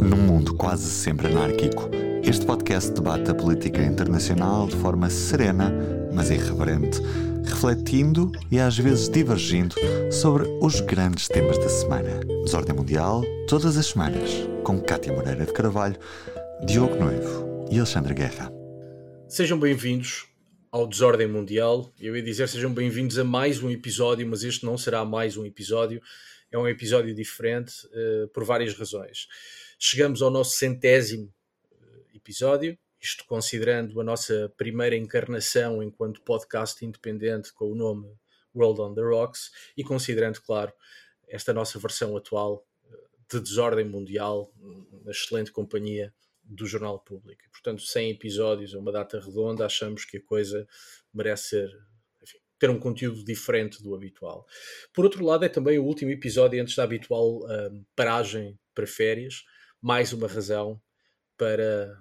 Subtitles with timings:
[0.00, 1.88] Num mundo quase sempre anárquico,
[2.22, 5.72] este podcast debate a política internacional de forma serena,
[6.12, 7.00] mas irreverente,
[7.44, 9.74] refletindo e às vezes divergindo
[10.10, 12.20] sobre os grandes temas da semana.
[12.44, 14.30] Desordem Mundial, todas as semanas,
[14.64, 15.98] com Cátia Moreira de Carvalho,
[16.66, 18.52] Diogo Noivo e Alexandre Guerra.
[19.28, 20.26] Sejam bem-vindos
[20.72, 21.92] ao Desordem Mundial.
[22.00, 25.46] Eu ia dizer sejam bem-vindos a mais um episódio, mas este não será mais um
[25.46, 26.02] episódio.
[26.50, 29.28] É um episódio diferente uh, por várias razões.
[29.86, 31.30] Chegamos ao nosso centésimo
[31.70, 38.10] eh, episódio, isto considerando a nossa primeira encarnação enquanto podcast independente com o nome
[38.56, 40.72] World on the Rocks e considerando, claro,
[41.28, 42.96] esta nossa versão atual eh,
[43.30, 44.50] de Desordem Mundial,
[45.04, 47.42] na excelente companhia do Jornal Público.
[47.52, 50.66] Portanto, 100 episódios, uma data redonda, achamos que a coisa
[51.12, 51.84] merece ser
[52.58, 54.46] ter um conteúdo diferente do habitual.
[54.94, 59.44] Por outro lado, é também o último episódio antes da habitual um, paragem para férias,
[59.84, 60.80] mais uma razão
[61.36, 61.94] para,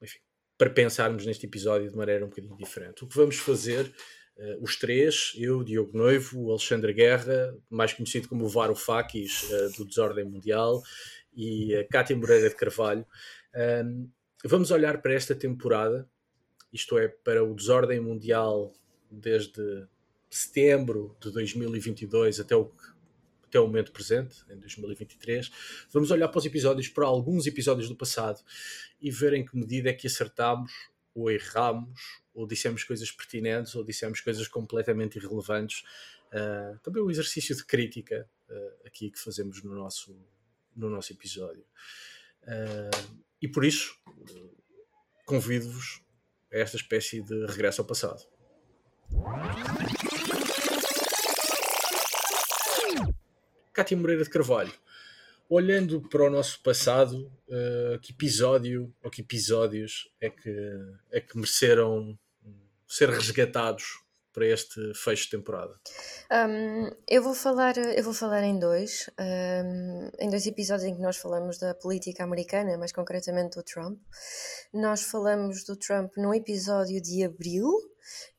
[0.00, 0.20] enfim,
[0.56, 3.04] para pensarmos neste episódio de maneira um bocadinho diferente.
[3.04, 3.92] O que vamos fazer,
[4.38, 9.84] uh, os três, eu, Diogo Noivo, Alexandre Guerra, mais conhecido como o Varoufakis uh, do
[9.84, 10.82] Desordem Mundial,
[11.36, 13.04] e a Cátia Moreira de Carvalho,
[13.84, 14.08] um,
[14.42, 16.08] vamos olhar para esta temporada,
[16.72, 18.72] isto é, para o Desordem Mundial
[19.10, 19.86] desde
[20.30, 22.72] setembro de 2022 até o,
[23.50, 25.50] até o momento presente, em 2023.
[25.92, 28.40] Vamos olhar para os episódios, para alguns episódios do passado
[29.00, 30.72] e ver em que medida é que acertámos
[31.12, 35.82] ou erramos, ou dissemos coisas pertinentes, ou dissemos coisas completamente irrelevantes.
[36.28, 40.16] Uh, também um exercício de crítica uh, aqui que fazemos no nosso,
[40.74, 41.64] no nosso episódio.
[42.44, 43.98] Uh, e por isso,
[45.26, 46.00] convido-vos
[46.52, 48.24] a esta espécie de regresso ao passado.
[53.80, 54.74] Cátia Moreira de Carvalho,
[55.48, 60.54] olhando para o nosso passado, uh, que episódio ou que episódios é que,
[61.10, 62.18] é que mereceram
[62.86, 63.84] ser resgatados
[64.34, 65.74] para este fecho de temporada?
[66.30, 71.00] Um, eu vou falar, eu vou falar em dois, um, em dois episódios em que
[71.00, 73.98] nós falamos da política americana, mais concretamente do Trump.
[74.74, 77.72] Nós falamos do Trump num episódio de abril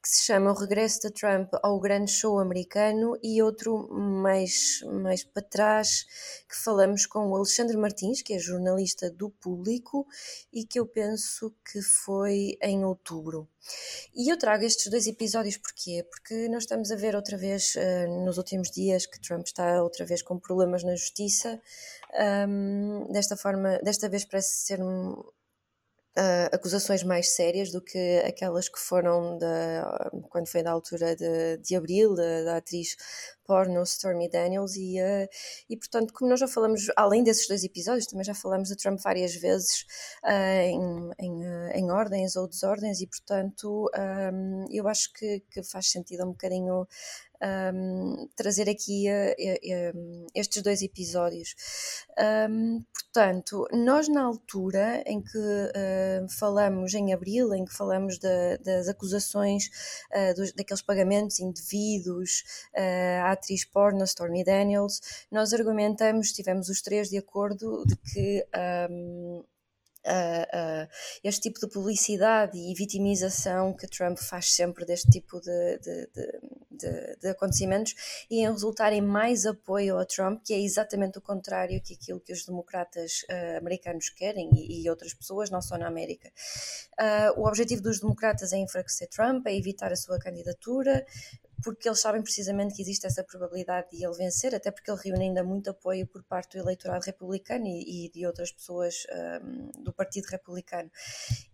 [0.01, 5.23] que se chama O Regresso de Trump ao Grande Show Americano, e outro mais, mais
[5.23, 6.05] para trás,
[6.49, 10.07] que falamos com o Alexandre Martins, que é jornalista do Público,
[10.51, 13.47] e que eu penso que foi em outubro.
[14.15, 16.05] E eu trago estes dois episódios porquê?
[16.09, 20.05] Porque nós estamos a ver outra vez, uh, nos últimos dias, que Trump está outra
[20.05, 21.61] vez com problemas na justiça.
[22.47, 24.79] Um, desta forma, desta vez parece ser
[26.17, 31.57] uh, acusações mais sérias do que aquelas que foram da, quando foi da altura de,
[31.57, 32.95] de abril, da, da atriz
[33.45, 35.27] porno Stormy Daniels e, uh,
[35.69, 38.99] e portanto como nós já falamos além desses dois episódios também já falamos de Trump
[39.01, 39.85] várias vezes
[40.23, 43.89] uh, em, em, em, ordens ou desordens e portanto
[44.33, 46.87] um, eu acho que, que, faz sentido um bocadinho
[47.41, 51.55] um, trazer aqui uh, uh, estes dois episódios.
[52.49, 58.87] Um, portanto, nós na altura em que uh, falamos em abril, em que falamos das
[58.87, 59.69] acusações
[60.35, 62.43] dos, daqueles pagamentos indevidos
[63.23, 68.45] à atriz porno Stormy Daniels, nós argumentamos, estivemos os três de acordo de que
[68.89, 69.43] um,
[70.05, 70.87] uh, uh,
[71.23, 76.41] este tipo de publicidade e vitimização que Trump faz sempre deste tipo de, de, de,
[76.87, 77.93] de, acontecimentos
[78.29, 82.19] e em resultar em mais apoio a Trump, que é exatamente o contrário que aquilo
[82.19, 86.31] que os democratas uh, americanos querem e, e, outras pessoas, não só na América.
[87.37, 91.05] o objetivo dos democratas é enfraquecer Trump, é evitar a sua candidatura,
[91.63, 95.25] porque eles sabem precisamente que existe essa probabilidade de ele vencer, até porque ele reúne
[95.25, 99.05] ainda muito apoio por parte do eleitorado republicano e, e de outras pessoas
[99.43, 100.91] um, do Partido Republicano.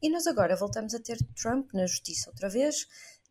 [0.01, 2.87] E nós agora voltamos a ter Trump na justiça outra vez,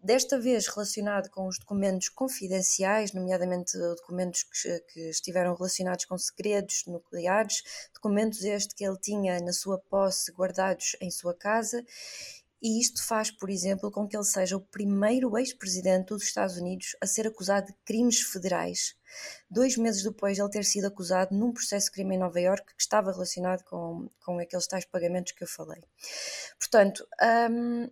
[0.07, 6.85] desta vez relacionado com os documentos confidenciais, nomeadamente documentos que, que, estiveram relacionados com segredos
[6.87, 7.63] nucleares,
[7.93, 11.85] documentos este que ele tinha na sua posse guardados em sua casa
[12.63, 16.97] e isto faz, por exemplo, com que ele seja o primeiro ex-presidente dos Estados Unidos
[17.01, 18.97] a ser acusado de crimes federais,
[19.51, 22.75] dois meses depois de ele ter sido acusado num processo de crime em Nova Iorque
[22.75, 25.83] que estava relacionado com, com aqueles tais pagamentos que eu falei.
[26.59, 27.07] Portanto,
[27.51, 27.91] um,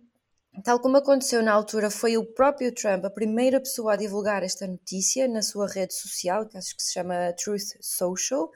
[0.63, 4.65] Tal como aconteceu na altura, foi o próprio Trump a primeira pessoa a divulgar esta
[4.65, 8.51] notícia na sua rede social, que acho que se chama Truth Social,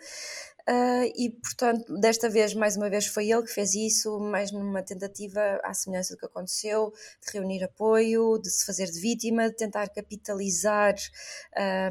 [0.69, 4.83] Uh, e portanto, desta vez, mais uma vez, foi ele que fez isso, mais numa
[4.83, 6.93] tentativa, à semelhança do que aconteceu,
[7.25, 10.93] de reunir apoio, de se fazer de vítima, de tentar capitalizar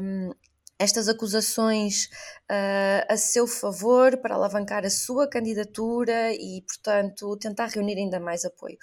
[0.01, 0.31] um,
[0.79, 2.05] estas acusações
[2.49, 8.45] uh, a seu favor para alavancar a sua candidatura e, portanto, tentar reunir ainda mais
[8.45, 8.77] apoio.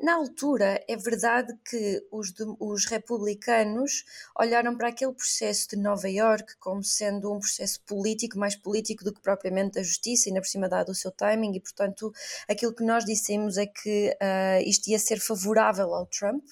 [0.00, 4.04] Na altura, é verdade que os, os, republicanos
[4.38, 9.12] olharam para aquele processo de Nova York como sendo um processo político, mais político do
[9.12, 12.12] que propriamente da justiça, e na por cima dado o seu timing, e portanto
[12.46, 16.44] aquilo que nós dissemos é que uh, isto ia ser favorável ao Trump,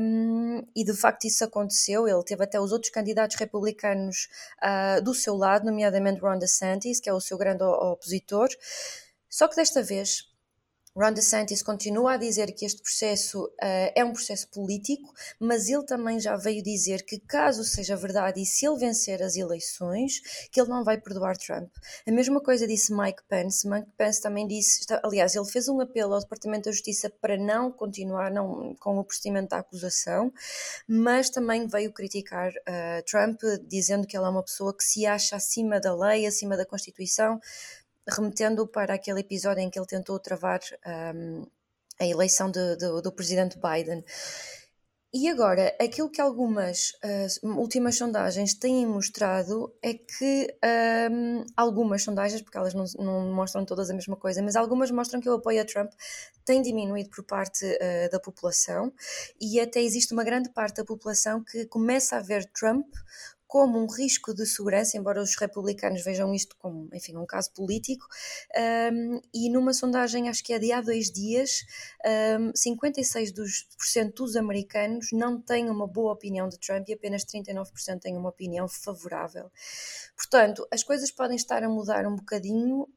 [0.00, 2.08] um, e de facto isso aconteceu.
[2.08, 4.28] Ele teve até os outros candidatos republicanos
[4.60, 8.48] uh, do seu lado, nomeadamente Ron DeSantis, que é o seu grande opositor.
[9.30, 10.31] Só que desta vez
[10.94, 15.10] Ron DeSantis continua a dizer que este processo uh, é um processo político,
[15.40, 19.36] mas ele também já veio dizer que, caso seja verdade e se ele vencer as
[19.36, 21.70] eleições, que ele não vai perdoar Trump.
[22.06, 23.66] A mesma coisa disse Mike Pence.
[23.66, 27.72] Mike Pence também disse, aliás, ele fez um apelo ao Departamento da Justiça para não
[27.72, 30.30] continuar não, com o procedimento da acusação,
[30.86, 35.36] mas também veio criticar uh, Trump, dizendo que ele é uma pessoa que se acha
[35.36, 37.40] acima da lei, acima da Constituição
[38.08, 40.60] remetendo para aquele episódio em que ele tentou travar
[41.14, 41.46] um,
[42.00, 44.04] a eleição de, de, do presidente Biden.
[45.14, 46.92] E agora, aquilo que algumas
[47.42, 50.56] uh, últimas sondagens têm mostrado é que
[51.10, 55.20] um, algumas sondagens, porque elas não, não, mostram todas a mesma coisa, mas algumas mostram
[55.20, 55.92] que o apoio a Trump
[56.46, 58.90] tem diminuído por parte uh, da população
[59.38, 62.86] e até existe uma grande parte da população que começa a ver Trump
[63.52, 68.06] como um risco de segurança, embora os republicanos vejam isto como, enfim, um caso político,
[68.90, 71.62] um, e numa sondagem, acho que é de há dois dias,
[72.40, 78.16] um, 56% dos, americanos não têm uma boa opinião de Trump e apenas 39% têm
[78.16, 79.52] uma opinião favorável.
[80.16, 82.88] Portanto, as coisas podem estar a mudar um bocadinho,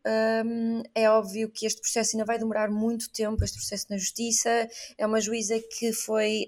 [0.46, 4.70] um, é óbvio que este processo ainda vai demorar muito tempo, este processo na justiça,
[4.98, 6.48] é uma juíza que foi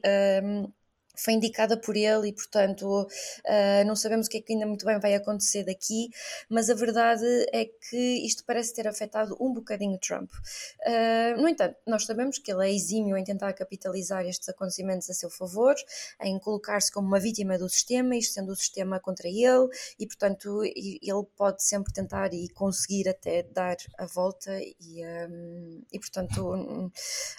[1.18, 4.86] foi indicada por ele e, portanto, uh, não sabemos o que é que ainda muito
[4.86, 6.10] bem vai acontecer daqui,
[6.50, 10.30] mas a verdade é que isto parece ter afetado um bocadinho Trump.
[10.86, 15.14] Uh, no entanto, nós sabemos que ele é exímio em tentar capitalizar estes acontecimentos a
[15.14, 15.76] seu favor,
[16.22, 19.68] em colocar-se como uma vítima do sistema, isto sendo o sistema contra ele,
[20.00, 26.00] e, portanto, ele pode sempre tentar e conseguir até dar a volta, e, um, e
[26.00, 26.92] portanto,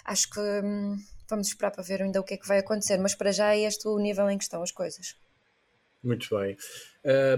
[0.05, 0.39] acho que.
[0.39, 3.53] Um, vamos esperar para ver ainda o que é que vai acontecer, mas para já
[3.53, 5.15] é este o nível em que estão as coisas.
[6.03, 6.57] Muito bem.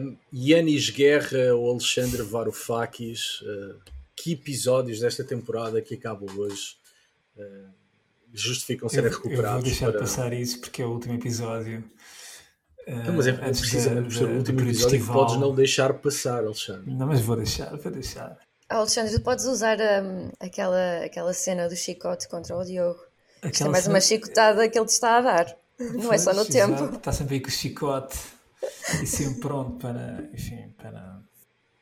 [0.01, 3.79] Um, Yanis Guerra ou Alexandre Varoufakis, uh,
[4.15, 6.77] que episódios desta temporada que acaba hoje
[7.37, 7.69] uh,
[8.31, 9.47] justificam serem recuperados?
[9.47, 9.99] Eu vou deixar para...
[9.99, 11.83] passar isso porque é o último episódio.
[12.87, 16.91] Não, mas é precisamente por ser o último episódio que podes não deixar passar, Alexandre.
[16.91, 18.39] Não, mas vou deixar, vou deixar.
[18.67, 23.10] Alexandre, tu podes usar um, aquela, aquela cena do chicote contra o Diogo.
[23.41, 25.57] Aquela Isto é mais uma chicotada que ele te está a dar.
[25.79, 26.95] Não é só no tempo.
[26.95, 28.17] Está sempre aí com o chicote
[29.01, 30.29] e sempre pronto para.
[30.31, 31.19] Enfim, para.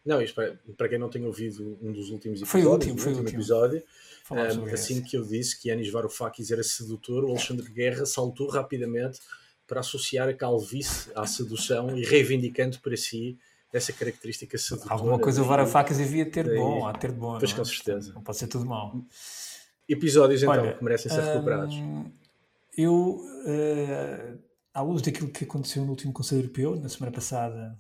[0.06, 2.98] Não, isto para, para quem não tem ouvido um dos últimos episódios, foi o último,
[2.98, 3.84] foi o último episódio,
[4.32, 9.20] um, assim que eu disse que Anis Varoufakis era sedutor, o Alexandre Guerra saltou rapidamente
[9.68, 13.38] para associar a calvície à sedução e reivindicando para si
[13.72, 14.94] essa característica sedutora.
[14.94, 17.38] Alguma coisa o Varoufakis devia ter bom, a ter bom.
[17.38, 17.58] Pois não?
[17.58, 18.14] com certeza.
[18.14, 18.96] Não pode ser tudo mal.
[19.90, 21.76] Episódios então Olha, que merecem ser recuperados.
[22.78, 24.40] eu, uh,
[24.72, 27.76] à luz daquilo que aconteceu no último Conselho Europeu, na semana passada,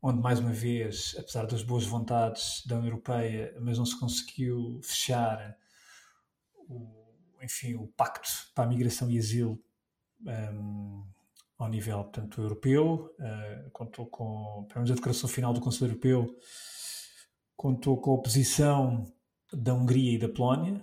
[0.00, 4.80] onde mais uma vez, apesar das boas vontades da União Europeia, mas não se conseguiu
[4.82, 5.54] fechar
[6.68, 6.90] o,
[7.42, 9.62] enfim, o pacto para a migração e asilo
[10.26, 11.04] um,
[11.58, 16.36] ao nível portanto, europeu, uh, contou com, pelo menos a declaração final do Conselho Europeu,
[17.54, 19.04] contou com a oposição
[19.52, 20.82] da Hungria e da Polónia,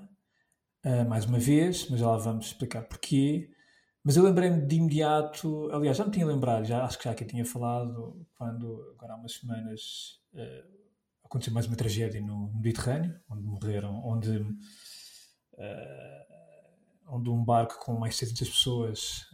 [0.86, 3.50] uh, mais uma vez, mas já lá vamos explicar porquê.
[4.03, 7.27] Mas eu lembrei-me de imediato, aliás, já me tinha lembrado, já, acho que já eu
[7.27, 10.79] tinha falado, quando agora há umas semanas uh,
[11.24, 14.55] aconteceu mais uma tragédia no, Mediterrâneo, onde morreram, onde, uh,
[17.07, 19.25] onde um barco com mais de 700 pessoas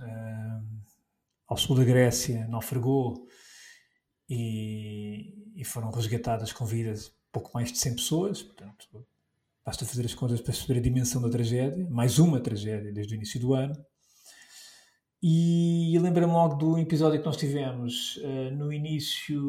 [1.48, 3.28] ao sul da Grécia naufragou
[4.28, 9.06] e, e foram resgatadas com vidas pouco mais de 100 pessoas, portanto
[9.66, 13.18] Basta fazer as contas para perceber a dimensão da tragédia, mais uma tragédia desde o
[13.18, 13.74] início do ano.
[15.24, 19.42] E lembra-me logo do episódio que nós tivemos uh, no início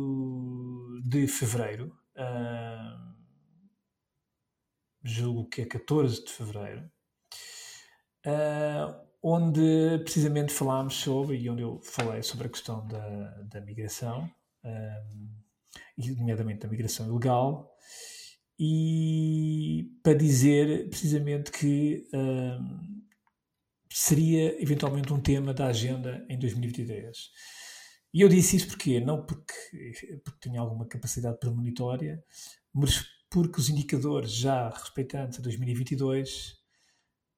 [1.04, 3.14] de fevereiro, uh,
[5.04, 6.90] julgo que é 14 de fevereiro,
[8.26, 14.30] uh, onde precisamente falámos sobre, e onde eu falei sobre a questão da, da migração,
[15.98, 17.76] e nomeadamente da migração ilegal,
[18.58, 22.06] e para dizer precisamente que
[23.90, 27.16] seria eventualmente um tema da agenda em 2023.
[28.12, 29.52] E eu disse isso porque não porque,
[30.24, 32.22] porque tinha alguma capacidade premonitória,
[32.72, 36.52] mas porque os indicadores já respeitantes a 2022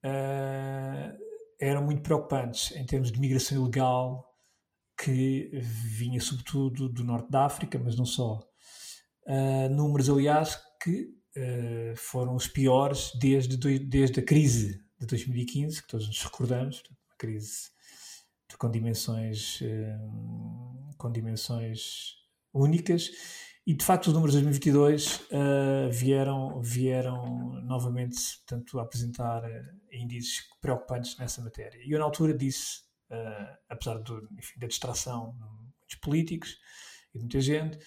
[0.05, 1.19] uh,
[1.61, 4.25] eram muito preocupantes em termos de migração ilegal
[5.01, 8.41] que vinha sobretudo do norte da África, mas não só.
[9.27, 15.89] Uh, números, aliás, que uh, foram os piores desde, desde a crise de 2015, que
[15.89, 17.71] todos nos recordamos, uma crise
[18.59, 22.17] com dimensões, uh, com dimensões
[22.53, 23.11] únicas,
[23.67, 25.29] e de facto os números de 2022
[25.93, 29.43] vieram, vieram novamente portanto, a apresentar
[29.93, 31.79] índices preocupantes nessa matéria.
[31.85, 32.81] E eu na altura disse,
[33.69, 36.57] apesar do, enfim, da distração de muitos políticos
[37.13, 37.79] e de muita gente,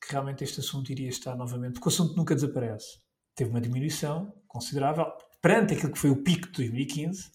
[0.00, 2.98] que realmente este assunto iria estar novamente, porque o assunto nunca desaparece.
[3.34, 5.06] Teve uma diminuição considerável
[5.40, 7.30] perante aquilo que foi o pico de 2015,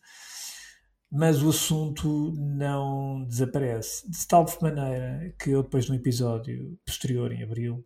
[1.11, 4.09] mas o assunto não desaparece.
[4.09, 7.85] De tal maneira que eu, depois de um episódio posterior, em abril,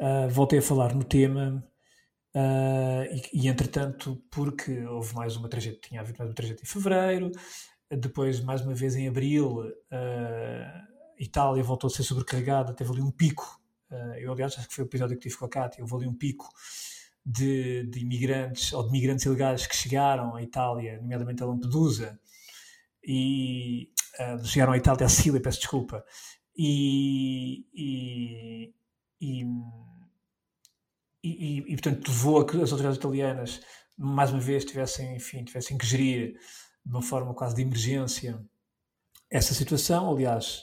[0.00, 1.64] uh, voltei a falar no tema.
[2.34, 6.66] Uh, e, e, entretanto, porque houve mais uma tragédia, tinha havido mais uma tragédia em
[6.66, 7.32] fevereiro,
[7.90, 10.89] depois, mais uma vez em abril, uh,
[11.20, 13.60] Itália voltou a ser sobrecarregada, teve ali um pico.
[13.90, 16.06] Uh, eu, aliás, acho que foi o episódio que tive com a Cátia, houve ali
[16.08, 16.48] um pico
[17.24, 22.18] de, de imigrantes ou de migrantes ilegais que chegaram à Itália, nomeadamente a Lampedusa,
[23.04, 26.04] e uh, chegaram à Itália, a Sicília, peço desculpa,
[26.56, 28.74] e, e,
[29.20, 29.44] e,
[31.22, 33.60] e, e portanto levou a que as autoridades italianas
[33.96, 36.38] mais uma vez tivessem, enfim, tivessem que gerir
[36.84, 38.42] de uma forma quase de emergência
[39.30, 40.10] essa situação.
[40.10, 40.62] Aliás,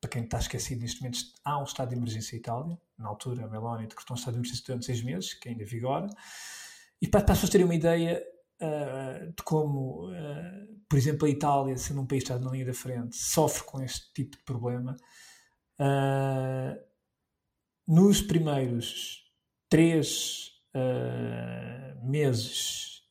[0.00, 2.78] para quem está esquecido neste momento, há um estado de emergência em Itália.
[2.96, 6.06] Na altura, a Meloni decretou um estado de emergência durante seis meses, que ainda vigora.
[7.00, 8.22] E para, para as pessoas terem uma ideia
[8.60, 12.66] uh, de como, uh, por exemplo, a Itália, sendo um país que está na linha
[12.66, 14.96] da frente, sofre com este tipo de problema,
[15.80, 16.80] uh,
[17.86, 19.24] nos primeiros
[19.68, 20.52] três
[22.04, 23.02] meses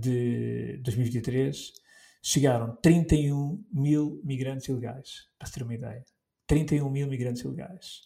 [0.00, 1.72] de 2023,
[2.20, 6.04] chegaram 31 mil migrantes ilegais, para se ter uma ideia.
[6.46, 8.02] 31 mil migrantes ilegais.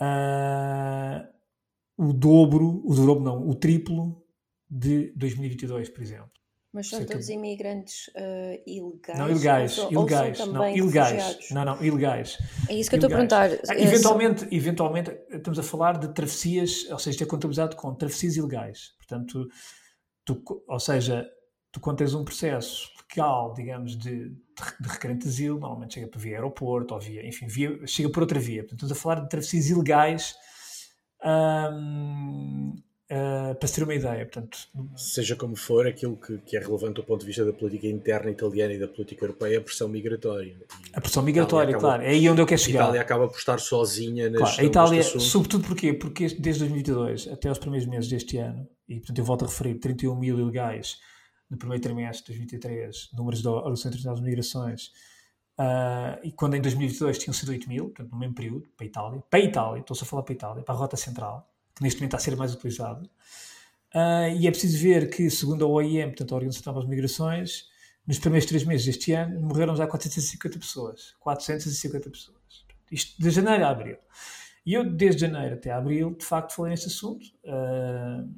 [0.00, 1.26] Uh,
[1.96, 4.24] o dobro, o dobro não, o triplo
[4.68, 6.30] de 2022, por exemplo.
[6.72, 9.18] Mas são todos imigrantes uh, ilegais?
[9.18, 12.38] Não, ilegais, ou, ilegais, ou não, ilegais, não, não, ilegais.
[12.68, 13.50] É isso que eu estou a perguntar.
[13.68, 18.92] Ah, eventualmente, eventualmente, estamos a falar de travessias, ou seja, é contabilizado com travessias ilegais.
[18.98, 19.48] Portanto,
[20.24, 21.28] tu, ou seja,
[21.72, 26.18] tu quando tens um processo legal, digamos, de, de requerente de asilo, normalmente chega por
[26.18, 28.62] via aeroporto ou via, enfim, via, chega por outra via.
[28.62, 30.34] Portanto, estamos a falar de travessias ilegais
[31.22, 32.74] uh,
[33.58, 34.24] para se ter uma ideia.
[34.24, 34.58] Portanto,
[34.96, 38.30] Seja como for, aquilo que, que, é relevante do ponto de vista da política interna
[38.30, 40.56] italiana e da política europeia é a pressão migratória.
[40.56, 42.02] E a pressão migratória, acaba, claro.
[42.04, 42.80] É aí onde eu quero chegar.
[42.80, 45.92] A Itália acaba por estar sozinha claro, A Itália, sobretudo porquê?
[45.92, 49.74] Porque desde 2022 até os primeiros meses deste ano, e portanto eu volto a referir
[49.74, 50.98] 31 mil ilegais
[51.50, 54.86] no primeiro trimestre de 2023, números da Organização Internacional de Migrações,
[55.58, 58.88] uh, e quando em 2022 tinham sido 8 mil, portanto, no mesmo período, para a
[58.88, 61.82] Itália, para a Itália, estou-se a falar para a Itália, para a Rota Central, que
[61.82, 63.10] neste momento está a ser mais utilizado.
[63.92, 67.68] Uh, e é preciso ver que, segundo a OIM, portanto, a Organização Internacional das Migrações,
[68.06, 71.14] nos primeiros três meses deste ano morreram já 450 pessoas.
[71.20, 72.64] 450 pessoas.
[72.90, 73.96] Isto de janeiro a abril.
[74.64, 77.24] E eu, desde janeiro até abril, de facto, falei neste assunto.
[77.44, 78.28] Uh,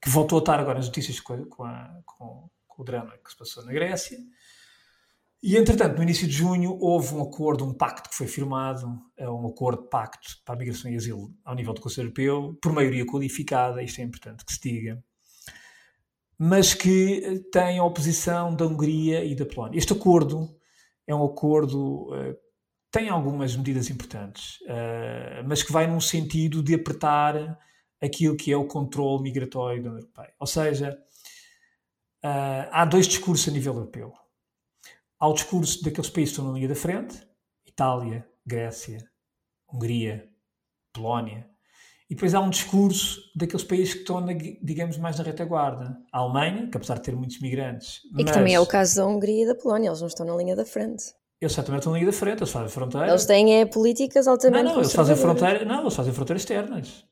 [0.00, 2.48] que voltou a estar agora nas notícias com, com, a, com,
[2.78, 4.18] o drama que se passou na Grécia.
[5.42, 9.28] E, entretanto, no início de junho, houve um acordo, um pacto que foi firmado, é
[9.28, 12.72] um acordo de pacto para a migração e asilo ao nível do Conselho Europeu, por
[12.72, 15.02] maioria qualificada, isto é importante que se diga,
[16.38, 19.78] mas que tem a oposição da Hungria e da Polónia.
[19.78, 20.54] Este acordo
[21.06, 22.36] é um acordo uh,
[22.90, 27.58] tem algumas medidas importantes, uh, mas que vai num sentido de apertar
[28.00, 30.34] aquilo que é o controle migratório da União Europeia.
[30.38, 30.98] Ou seja,
[32.24, 34.12] uh, há dois discursos a nível europeu.
[35.18, 37.26] Há o discurso daqueles países que estão na linha da frente,
[37.64, 38.98] Itália, Grécia,
[39.72, 40.28] Hungria,
[40.92, 41.48] Polónia,
[42.08, 45.98] e depois há um discurso daqueles países que estão, na, digamos, mais na retaguarda.
[46.12, 48.00] A Alemanha, que apesar de ter muitos migrantes...
[48.16, 50.36] E que também é o caso da Hungria e da Polónia, eles não estão na
[50.36, 51.04] linha da frente.
[51.40, 53.08] Eles certamente estão na linha da frente, eles fazem fronteira.
[53.08, 57.04] Eles têm é, políticas altamente Não, não, eles fazem fronteira, não, eles fazem fronteiras externas.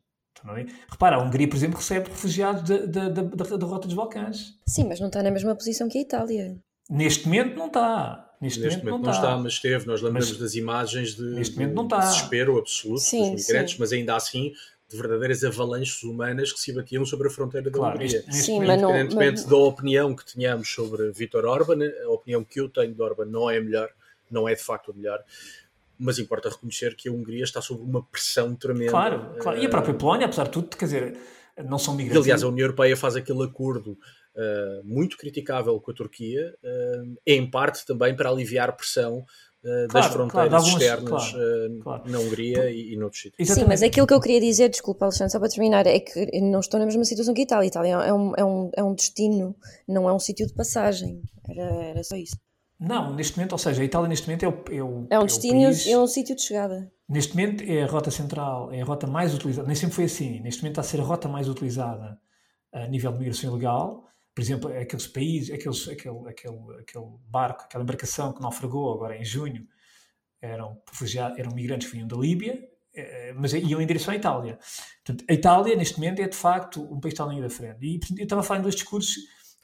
[0.47, 0.67] É?
[0.91, 4.59] Repara, a Hungria, por exemplo, recebe refugiados da, rota dos Balcãs.
[4.67, 6.57] Sim, mas não está na mesma posição que a Itália.
[6.91, 8.31] Neste momento não está.
[8.41, 9.31] Neste, neste momento, momento, não, está.
[9.31, 9.43] está.
[9.43, 9.87] mas esteve.
[9.87, 11.99] Nós lembramos mas, das imagens de, neste momento não está.
[12.01, 13.81] desespero absoluto sim, dos migrantes, sim.
[13.81, 14.53] mas ainda assim
[14.87, 18.23] de verdadeiras avalanches humanas que se batiam sobre a fronteira da claro, Hungria.
[18.27, 19.51] Neste, sim, mas não, Independentemente mas...
[19.51, 23.49] da opinião que tenhamos sobre Vítor Orban, a opinião que eu tenho de Orban não
[23.49, 23.89] é a melhor
[24.31, 25.23] não é de facto a melhor,
[25.99, 28.91] mas importa reconhecer que a Hungria está sob uma pressão tremenda.
[28.91, 29.59] Claro, claro.
[29.59, 31.19] e a própria Polónia, apesar de tudo, quer dizer,
[31.65, 32.27] não são migrantes.
[32.27, 37.17] E, aliás, a União Europeia faz aquele acordo uh, muito criticável com a Turquia, uh,
[37.27, 39.25] em parte também para aliviar pressão
[39.65, 42.11] Uh, claro, das fronteiras claro, alguns, externas claro, claro.
[42.11, 43.49] na Hungria e, e noutros sítios.
[43.49, 46.61] Sim, mas aquilo que eu queria dizer, desculpa Alexandre, só para terminar, é que não
[46.61, 47.65] estou na mesma situação que a Itália.
[47.65, 49.57] A Itália é um, é um, é um destino,
[49.89, 51.23] não é um sítio de passagem.
[51.49, 52.37] Era, era só isso.
[52.79, 54.65] Não, neste momento, ou seja, a Itália neste momento é o.
[54.71, 56.93] É, o, é um é destino e é um sítio de chegada.
[57.09, 59.67] Neste momento é a rota central, é a rota mais utilizada.
[59.67, 60.41] Nem sempre foi assim.
[60.41, 62.19] Neste momento está a ser a rota mais utilizada
[62.73, 64.05] a nível de migração ilegal
[64.35, 69.25] por exemplo, aqueles países, aqueles, aquele, aquele, aquele barco, aquela embarcação que naufragou agora em
[69.25, 69.65] junho,
[70.43, 74.59] eram refugiados, eram migrantes que vinham da Líbia, eh, mas iam em direção à Itália.
[75.05, 77.51] Portanto, a Itália, neste momento, é de facto um país que está na linha da
[77.51, 77.79] frente.
[77.87, 79.15] E eu estava a falar em dois discursos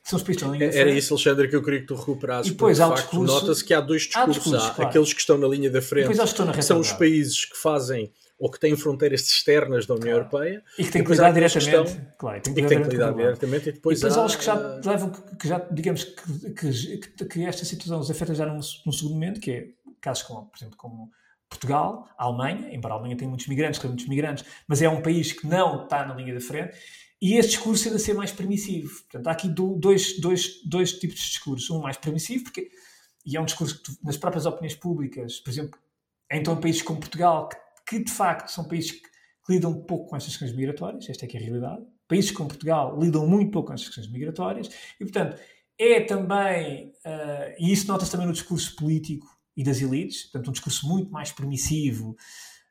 [0.03, 0.77] são os frente.
[0.77, 2.51] Era isso, Alexandre, que eu queria que tu recuperasses.
[2.51, 4.29] E depois, há facto, nota-se que há dois discursos.
[4.29, 4.91] Há, discursos, há claro.
[4.91, 6.11] aqueles que estão na linha da frente,
[6.55, 10.47] que são os países que fazem ou que têm fronteiras externas da União claro.
[10.47, 12.89] Europeia e que têm que lidar diretamente, questão, claro, tem que, e que, têm que
[12.89, 16.51] lidar diretamente e depois, e depois há, os que já levam que já digamos que,
[16.55, 19.69] que, que, esta situação os afeta já num, num, segundo momento que é
[20.01, 21.11] casos como por exemplo como
[21.51, 25.03] Portugal, a Alemanha, embora a Alemanha tenha muitos migrantes, tem muitos migrantes, mas é um
[25.03, 26.75] país que não está na linha da frente
[27.21, 29.03] e este discurso ainda ser mais permissivo.
[29.03, 31.77] Portanto, há aqui dois, dois, dois tipos de discurso.
[31.77, 32.71] Um mais permissivo, porque,
[33.27, 35.79] e é um discurso que tu, nas próprias opiniões públicas, por exemplo,
[36.31, 37.57] então países como Portugal, que
[37.91, 41.29] que de facto são países que, que lidam pouco com estas questões migratórias, esta é
[41.29, 41.83] que é a realidade.
[42.07, 44.69] Países como Portugal lidam muito pouco com estas questões migratórias
[45.01, 45.41] e, portanto,
[45.77, 50.53] é também, uh, e isso nota-se também no discurso político e das elites, portanto, um
[50.53, 52.11] discurso muito mais permissivo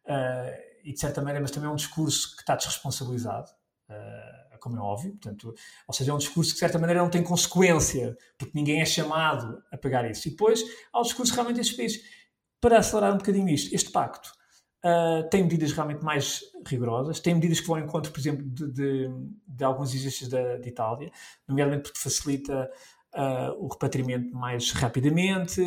[0.06, 3.50] uh, e, de certa maneira, mas também é um discurso que está desresponsabilizado.
[3.90, 5.56] Uh, como é óbvio, portanto,
[5.88, 8.86] ou seja, é um discurso que de certa maneira não tem consequência, porque ninguém é
[8.86, 10.28] chamado a pagar isso.
[10.28, 12.02] E depois há o discurso realmente destes países.
[12.62, 14.38] Para acelerar um bocadinho isto, este pacto
[14.80, 18.72] Uh, tem medidas realmente mais rigorosas, tem medidas que vão em conta, por exemplo, de,
[18.72, 19.10] de,
[19.46, 21.12] de algumas exigências da, de Itália,
[21.46, 22.72] nomeadamente porque facilita
[23.14, 25.62] uh, o repatriamento mais rapidamente,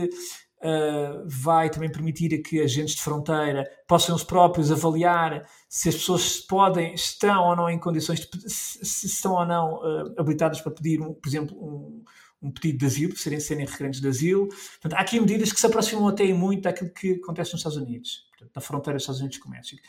[0.62, 6.40] uh, vai também permitir que agentes de fronteira possam os próprios avaliar se as pessoas
[6.40, 9.81] podem, estão ou não em condições, de, se, estão ou não
[10.18, 12.05] habilitadas para pedir, um, por exemplo, um,
[12.42, 14.48] um pedido de asilo, serem, serem requerentes de asilo.
[14.48, 18.27] Portanto, há aqui medidas que se aproximam até muito daquilo que acontece nos Estados Unidos,
[18.31, 19.83] portanto, na fronteira dos Estados Unidos com o México.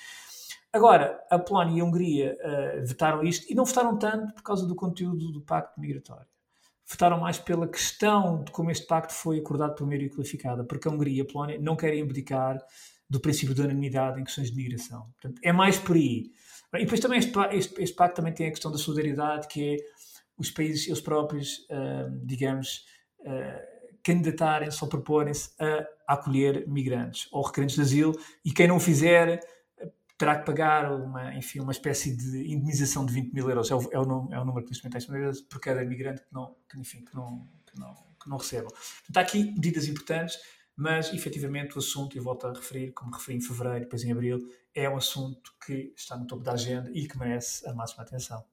[0.72, 4.66] Agora, a Polónia e a Hungria uh, votaram isto e não votaram tanto por causa
[4.66, 6.33] do conteúdo do pacto migratório.
[6.86, 10.92] Votaram mais pela questão de como este pacto foi acordado por maioria qualificada, porque a
[10.92, 12.58] Hungria e a Polónia não querem abdicar
[13.10, 15.08] do princípio de unanimidade em questões de migração.
[15.20, 16.32] Portanto, é mais por aí.
[16.76, 19.78] E depois também este, este, este pacto também tem a questão da solidariedade, que é
[20.38, 22.86] os países, eles próprios, uh, digamos,
[23.20, 29.40] uh, candidatarem-se ou proporem-se a acolher migrantes ou requerentes de asilo e quem não fizer
[30.24, 33.70] terá que pagar uma, enfim, uma espécie de indemnização de 20 mil euros.
[33.70, 36.34] É o, é o, número, é o número que neste momento por cada migrante que
[36.34, 38.70] não, que, enfim, que não, que não, que não recebam.
[38.70, 40.40] Portanto, há aqui medidas importantes,
[40.78, 44.40] mas efetivamente o assunto, e volto a referir, como referi em fevereiro, depois em abril,
[44.74, 48.46] é um assunto que está no topo da agenda e que merece a máxima atenção.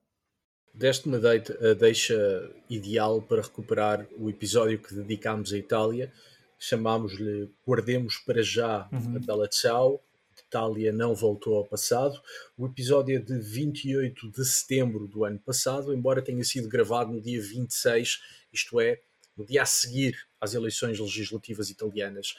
[0.75, 6.13] Deste-me a deixa ideal para recuperar o episódio que dedicámos à Itália.
[6.59, 9.17] Chamámos-lhe Guardemos para já uhum.
[9.17, 10.03] a Bela Tchau.
[10.51, 12.21] Itália não voltou ao passado.
[12.59, 17.21] O episódio é de 28 de setembro do ano passado, embora tenha sido gravado no
[17.21, 18.21] dia 26,
[18.53, 19.01] isto é,
[19.37, 22.35] no dia a seguir às eleições legislativas italianas.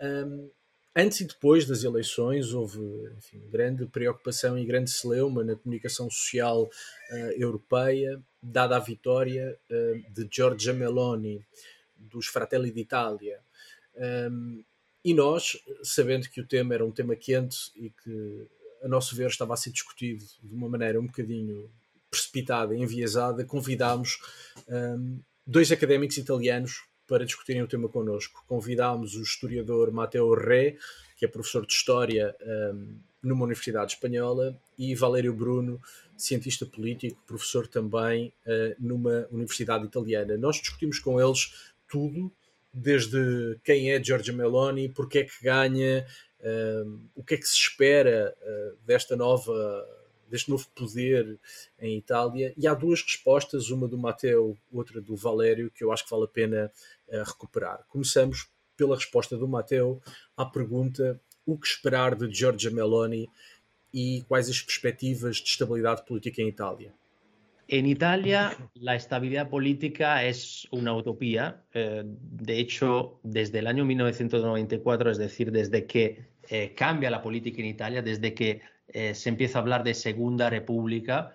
[0.00, 0.48] Um,
[0.98, 2.80] Antes e depois das eleições houve
[3.18, 10.10] enfim, grande preocupação e grande celeuma na comunicação social uh, europeia, dada a vitória uh,
[10.10, 11.44] de Giorgia Meloni,
[11.94, 13.38] dos Fratelli d'Italia.
[14.30, 14.64] Um,
[15.06, 18.48] e nós, sabendo que o tema era um tema quente e que,
[18.82, 21.70] a nosso ver, estava a ser discutido de uma maneira um bocadinho
[22.10, 24.18] precipitada e enviesada, convidámos
[24.68, 28.44] um, dois académicos italianos para discutirem o tema connosco.
[28.48, 30.76] Convidámos o historiador Matteo Ré,
[31.16, 32.34] que é professor de História
[32.74, 35.80] um, numa universidade espanhola, e Valério Bruno,
[36.16, 40.36] cientista político, professor também uh, numa universidade italiana.
[40.36, 42.32] Nós discutimos com eles tudo,
[42.76, 46.06] desde quem é Giorgia Meloni, porque é que ganha,
[46.84, 49.86] um, o que é que se espera uh, desta nova
[50.28, 51.38] deste novo poder
[51.78, 52.52] em Itália.
[52.56, 56.24] E há duas respostas, uma do Matteo, outra do Valério, que eu acho que vale
[56.24, 56.72] a pena
[57.08, 57.84] uh, recuperar.
[57.88, 60.02] Começamos pela resposta do Matteo
[60.36, 63.30] à pergunta o que esperar de Giorgia Meloni
[63.94, 66.92] e quais as perspectivas de estabilidade política em Itália.
[67.68, 71.64] En Italia la estabilidad política es una utopía.
[71.74, 77.60] Eh, de hecho, desde el año 1994, es decir, desde que eh, cambia la política
[77.60, 81.32] en Italia, desde que eh, se empieza a hablar de Segunda República,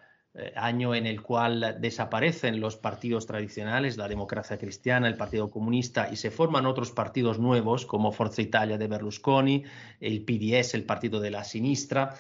[0.55, 6.15] año en el cual desaparecen los partidos tradicionales, la democracia cristiana, el Partido Comunista, y
[6.15, 9.65] se forman otros partidos nuevos como Forza Italia de Berlusconi,
[9.99, 12.15] el PDS, el Partido de la Sinistra.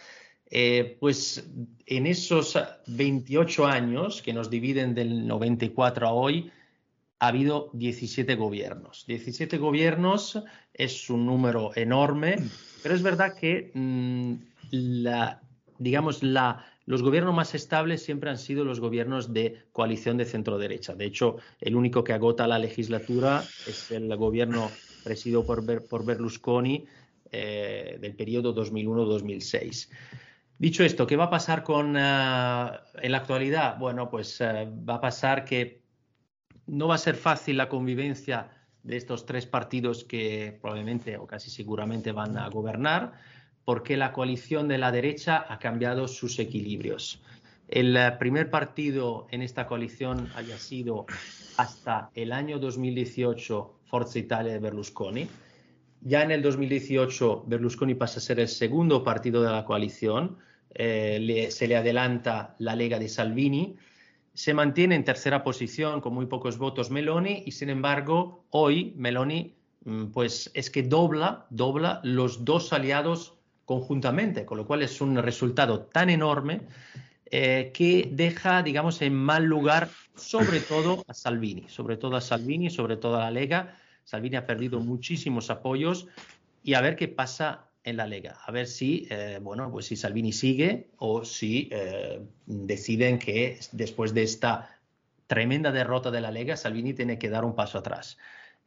[0.53, 1.49] Eh, pues
[1.85, 6.51] en esos 28 años que nos dividen del 94 a hoy,
[7.19, 9.05] ha habido 17 gobiernos.
[9.07, 12.37] 17 gobiernos es un número enorme,
[12.83, 14.35] pero es verdad que mm,
[15.77, 20.95] digamos, los gobiernos más estables siempre han sido los gobiernos de coalición de centro-derecha.
[20.95, 24.69] De hecho, el único que agota la legislatura es el gobierno
[25.03, 26.85] presidido por, por Berlusconi
[27.31, 29.89] eh, del periodo 2001-2006.
[30.61, 33.79] Dicho esto, ¿qué va a pasar con, eh, en la actualidad?
[33.79, 35.81] Bueno, pues eh, va a pasar que
[36.67, 38.51] no va a ser fácil la convivencia
[38.83, 43.13] de estos tres partidos que probablemente o casi seguramente van a gobernar,
[43.65, 47.23] porque la coalición de la derecha ha cambiado sus equilibrios.
[47.67, 51.07] El eh, primer partido en esta coalición haya sido
[51.57, 55.27] hasta el año 2018 Forza Italia de Berlusconi.
[56.01, 60.37] Ya en el 2018 Berlusconi pasa a ser el segundo partido de la coalición
[60.73, 63.75] eh, se le adelanta la Lega de Salvini,
[64.33, 69.55] se mantiene en tercera posición con muy pocos votos Meloni y sin embargo hoy Meloni
[69.83, 75.17] mm, pues es que dobla, dobla los dos aliados conjuntamente, con lo cual es un
[75.17, 76.61] resultado tan enorme
[77.25, 82.69] eh, que deja, digamos, en mal lugar sobre todo a Salvini, sobre todo a Salvini,
[82.69, 83.77] sobre todo a la Lega.
[84.03, 86.07] Salvini ha perdido muchísimos apoyos
[86.63, 88.37] y a ver qué pasa en la Lega.
[88.45, 94.13] A ver si, eh, bueno, pues si Salvini sigue o si eh, deciden que después
[94.13, 94.79] de esta
[95.27, 98.17] tremenda derrota de la Lega, Salvini tiene que dar un paso atrás.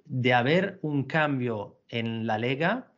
[0.05, 2.93] De haber un cambio en la Lega,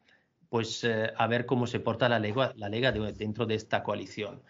[0.48, 4.42] pues eh, a ver cómo se porta la Lega, la Lega dentro de esta coalición.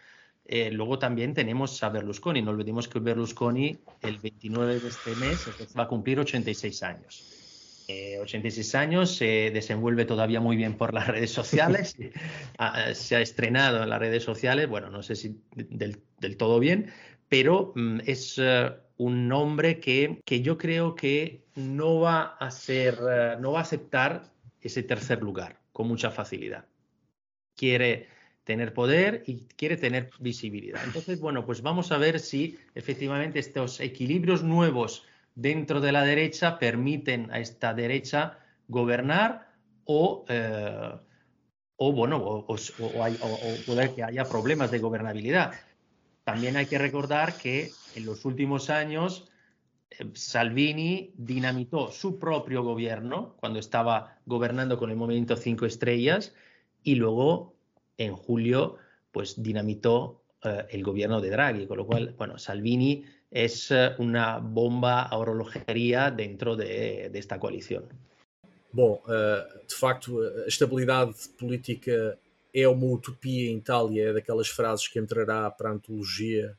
[0.72, 2.42] luego también tenemos a Berlusconi.
[2.42, 7.35] No olvidemos que Berlusconi el 29 de este mes va a cumplir 86 años.
[7.88, 11.96] 86 eh, años, se desenvuelve todavía muy bien por las redes sociales,
[12.94, 16.92] se ha estrenado en las redes sociales, bueno, no sé si del, todo bien,
[17.28, 22.98] pero mm, es eh, un hombre que, que, yo creo que no va a ser,
[23.08, 26.64] eh, no va a aceptar ese tercer lugar con mucha facilidad.
[27.54, 28.08] Quiere
[28.44, 30.80] tener poder y quiere tener visibilidad.
[30.84, 35.04] Entonces, bueno, pues vamos a ver si efectivamente estos equilibrios nuevos
[35.36, 39.52] dentro de la derecha permiten a esta derecha gobernar
[39.84, 40.92] o, eh,
[41.76, 42.56] o bueno, o,
[43.66, 45.52] puede que haya problemas de gobernabilidad.
[46.24, 49.30] También hay que recordar que en los últimos años
[49.90, 56.34] eh, Salvini dinamitó su propio gobierno cuando estaba gobernando con el Movimiento Cinco Estrellas
[56.82, 57.54] y luego
[57.98, 58.78] en julio
[59.12, 64.38] pues dinamitó eh, el gobierno de Draghi, con lo cual, bueno, Salvini es eh, una
[64.38, 67.82] bomba a orologeria dentro de, desta coalição.
[68.72, 72.18] Bom, uh, de facto, a estabilidade política
[72.52, 76.56] é uma utopia em Itália, é daquelas frases que entrará para a antologia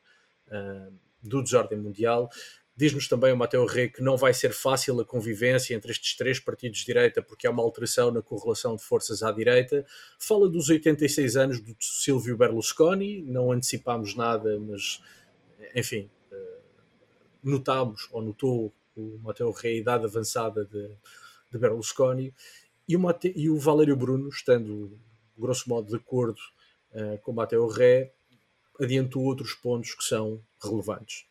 [1.22, 2.30] do desordem mundial.
[2.76, 6.40] Diz-nos também o Mateo Rei que não vai ser fácil a convivência entre estes três
[6.40, 9.84] partidos de direita porque há uma alteração na correlação de forças à direita.
[10.20, 15.02] Fala dos 86 anos do Silvio Berlusconi, não antecipámos nada, mas
[15.76, 16.08] enfim,
[17.50, 20.90] notámos, ou notou o Matteo Rei, a idade avançada de,
[21.52, 22.34] de Berlusconi,
[22.88, 23.02] e o,
[23.36, 24.98] e o Valério Bruno, estando
[25.38, 26.40] grosso modo de acordo
[26.94, 28.12] uh, com Matteo Rei,
[28.80, 31.26] adiantou outros pontos que são relevantes.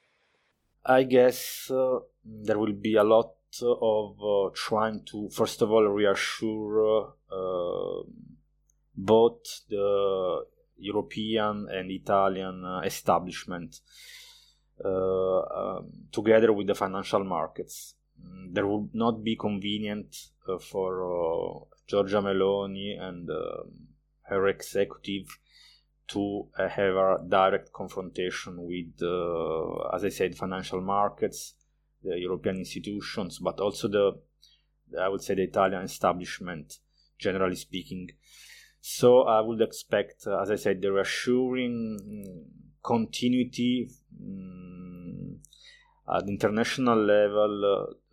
[0.89, 5.89] I guess uh, there will be a lot of uh, trying to, first of all,
[5.89, 8.05] reassure uh,
[8.95, 10.47] both the
[10.79, 13.81] European and Italian uh, establishment
[14.85, 17.95] um, together with the financial markets.
[18.23, 20.17] Mm, there would not be convenient
[20.49, 23.89] uh, for uh, Giorgia Meloni and um,
[24.23, 25.27] her executive
[26.09, 31.55] to uh, have a direct confrontation with, uh, as I said, financial markets,
[32.03, 34.13] the European institutions, but also the,
[35.01, 36.79] I would say, the Italian establishment,
[37.19, 38.11] generally speaking.
[38.81, 43.89] So I would expect, uh, as I said, the reassuring mm, continuity
[44.23, 45.41] um,
[46.15, 47.55] at international level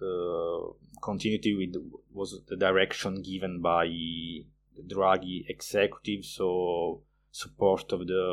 [0.02, 1.74] uh, continuity with
[2.12, 8.26] was the direction given by the Draghi executive so support of the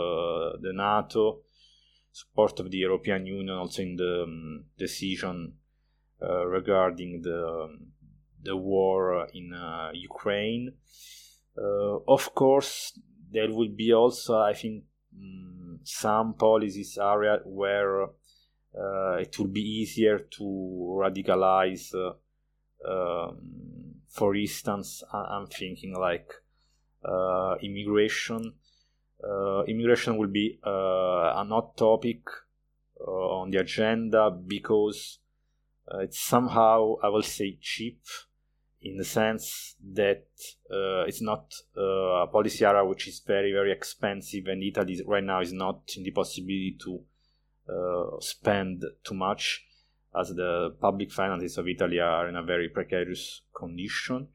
[0.64, 1.24] the NATO
[2.12, 5.36] support of the European Union also in the um, decision
[6.22, 7.92] uh, regarding the um,
[8.42, 10.72] the war in uh, Ukraine.
[11.56, 12.98] Uh, of course,
[13.30, 19.62] there will be also, I think, um, some policies area where uh, it will be
[19.62, 21.94] easier to radicalize.
[22.88, 26.32] Um, for instance, I'm thinking like
[27.62, 28.54] immigration
[29.22, 32.22] uh, immigration will be uh, a hot topic
[33.00, 35.18] uh, on the agenda because
[35.94, 38.00] it's somehow, I will say, cheap
[38.82, 40.26] in the sense that
[40.70, 45.24] uh, it's not uh, a policy area which is very very expensive and italy right
[45.24, 47.00] now is not in the possibility to
[47.68, 49.66] uh, spend too much
[50.18, 54.28] as the public finances of italy are in a very precarious condition.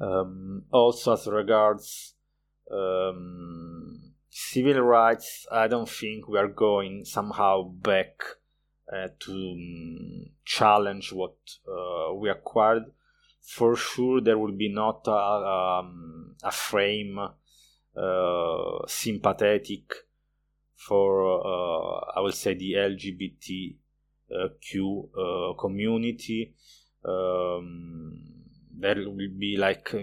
[0.00, 2.14] Um, also as regards
[2.70, 8.22] um, civil rights, I don't think we are going somehow back
[8.92, 11.36] uh, to um, challenge what
[11.68, 12.84] uh, we acquired.
[13.40, 19.92] For sure, there will be not a, um, a frame uh, sympathetic
[20.74, 23.78] for, uh, I will say, the LGBTQ
[25.16, 26.54] uh, community.
[27.04, 28.22] Um,
[28.76, 29.94] there will be like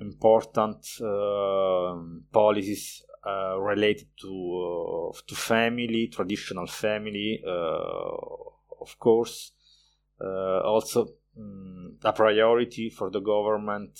[0.00, 1.94] important uh,
[2.32, 9.52] policies uh, related to uh, to family, traditional family, of course.
[10.20, 13.98] also, um, a priority for the government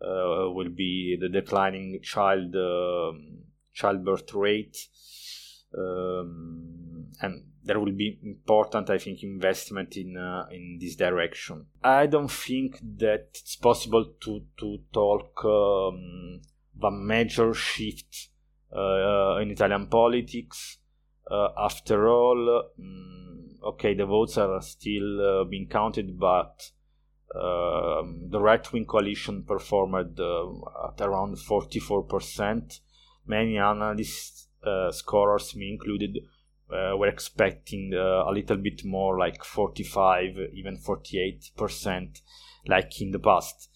[0.00, 3.38] will be the declining child um,
[3.72, 4.76] childbirth rate,
[5.78, 11.66] um, and there will be important, I think, investment in uh, in this direction.
[11.82, 16.42] I don't think that it's possible to to talk um,
[16.82, 18.31] a major shift uh,
[18.72, 20.78] in Italian politics.
[21.30, 26.70] Uh, after all, um, okay, the votes are still uh, being counted, but
[27.34, 30.46] um, the right-wing coalition performed uh,
[30.88, 32.80] at around 44%.
[33.26, 36.18] Many analysts, uh, scholars, me included,
[36.72, 42.22] uh, we're expecting uh, a little bit more like 45 even 48 percent
[42.66, 43.68] like in the past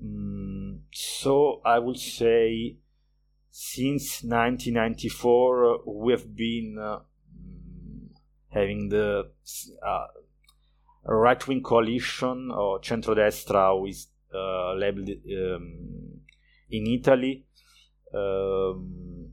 [0.00, 2.76] um, so i would say
[3.58, 6.98] since 1994 we have been uh,
[8.50, 9.30] having the
[9.82, 10.06] uh,
[11.06, 16.20] right-wing coalition or centrodestra is uh, labeled um,
[16.70, 17.46] in italy
[18.12, 19.30] um,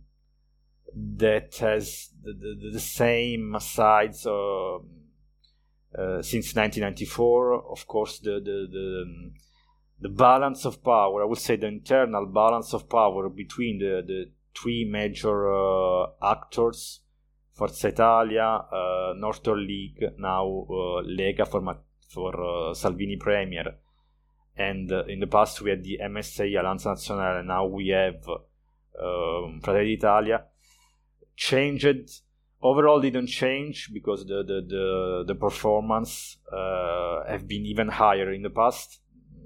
[0.95, 7.71] that has the, the, the same sides uh, uh, since 1994.
[7.71, 9.31] Of course, the, the, the,
[10.03, 14.31] the balance of power, I would say the internal balance of power between the, the
[14.53, 16.99] three major uh, actors,
[17.53, 21.77] Forza Italia, uh, Northern League, now uh, Lega for,
[22.09, 23.75] for uh, Salvini Premier,
[24.57, 28.27] and in the past we had the MSA, Alleanza Nazionale, now we have
[29.01, 30.43] um, Fratelli d'Italia.
[31.35, 32.21] Changed
[32.61, 38.43] overall didn't change because the the the, the performance uh, have been even higher in
[38.43, 38.99] the past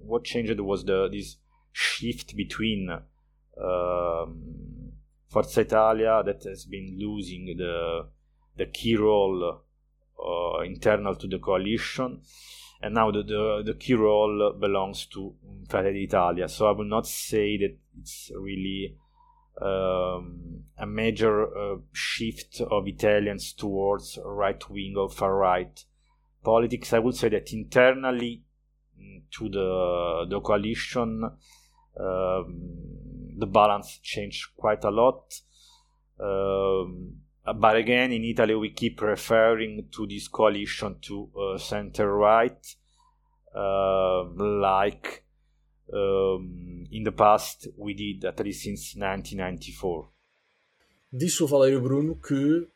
[0.08, 1.38] what changed was the this
[1.72, 4.92] shift between um,
[5.28, 8.08] Forza Italia that has been losing the
[8.56, 9.62] the key role
[10.20, 12.22] uh, internal to the coalition
[12.82, 15.36] and now the, the, the key role belongs to
[15.68, 18.96] Fratelli d'Italia so I will not say that it's really
[19.62, 25.84] um, a major uh, shift of Italians towards right wing or far right
[26.44, 26.94] politics.
[26.94, 28.44] I would say that internally
[29.38, 31.24] to the the coalition,
[32.00, 32.48] um,
[33.38, 35.34] the balance changed quite a lot.
[36.20, 37.22] Um,
[37.56, 42.76] but again, in Italy, we keep referring to this coalition to uh, center right,
[43.56, 45.24] uh, like
[45.94, 50.10] um, in the past we did at least since 1994.
[51.12, 52.68] Disse o Valério Bruno que,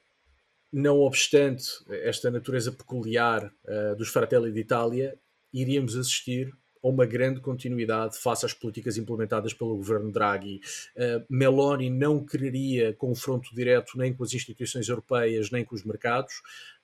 [0.71, 5.19] não obstante esta natureza peculiar uh, dos Fratelli d'Italia,
[5.53, 10.61] iríamos assistir a uma grande continuidade face às políticas implementadas pelo governo Draghi.
[10.95, 16.33] Uh, Meloni não quereria confronto direto nem com as instituições europeias nem com os mercados,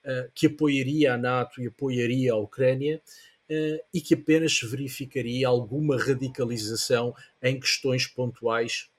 [0.05, 3.01] uh, que apoiaria a NATO e apoiaria a Ucrânia,
[3.49, 8.89] uh, e que apenas se verificaria alguma radicalização em questões pontuais.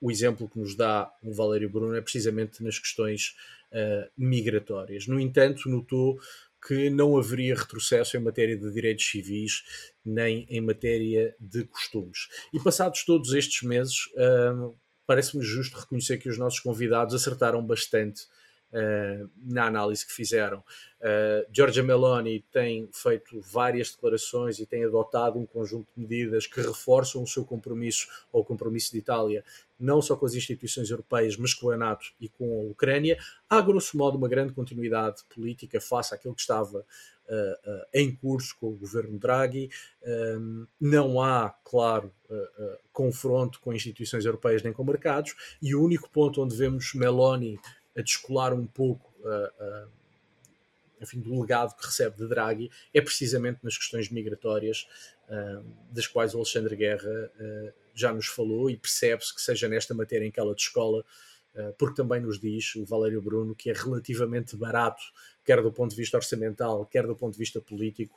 [0.00, 3.36] O exemplo que nos dá o Valério Bruno é precisamente nas questões
[4.16, 5.06] migratórias.
[5.06, 6.18] No entanto, notou
[6.66, 9.62] que não haveria retrocesso em matéria de direitos civis
[10.04, 12.28] nem em matéria de costumes.
[12.52, 14.74] E passados todos estes meses, uh,
[15.06, 18.24] parece-me justo reconhecer que os nossos convidados acertaram bastante
[18.72, 20.58] uh, na análise que fizeram.
[21.00, 26.60] Uh, Giorgia Meloni tem feito várias declarações e tem adotado um conjunto de medidas que
[26.60, 29.44] reforçam o seu compromisso, ou o compromisso de Itália,
[29.80, 33.18] não só com as instituições europeias, mas com a NATO e com a Ucrânia.
[33.48, 36.84] Há, grosso modo, uma grande continuidade política face àquilo que estava
[37.30, 39.70] Uh, uh, em curso com o governo Draghi.
[40.04, 46.10] Um, não há, claro, uh, confronto com instituições europeias nem com mercados, e o único
[46.10, 47.56] ponto onde vemos Meloni
[47.96, 49.14] a descolar um pouco
[51.00, 54.86] enfim, do legado que recebe de Draghi é precisamente nas questões migratórias,
[55.28, 57.30] uh, das quais o Alexandre Guerra
[57.94, 61.04] já nos falou, e percebe-se que seja nesta matéria em que ela descola,
[61.54, 65.02] uh, porque também nos diz o Valério Bruno que é relativamente barato,
[65.44, 68.16] quer do ponto de vista orçamental, quer do ponto de vista político,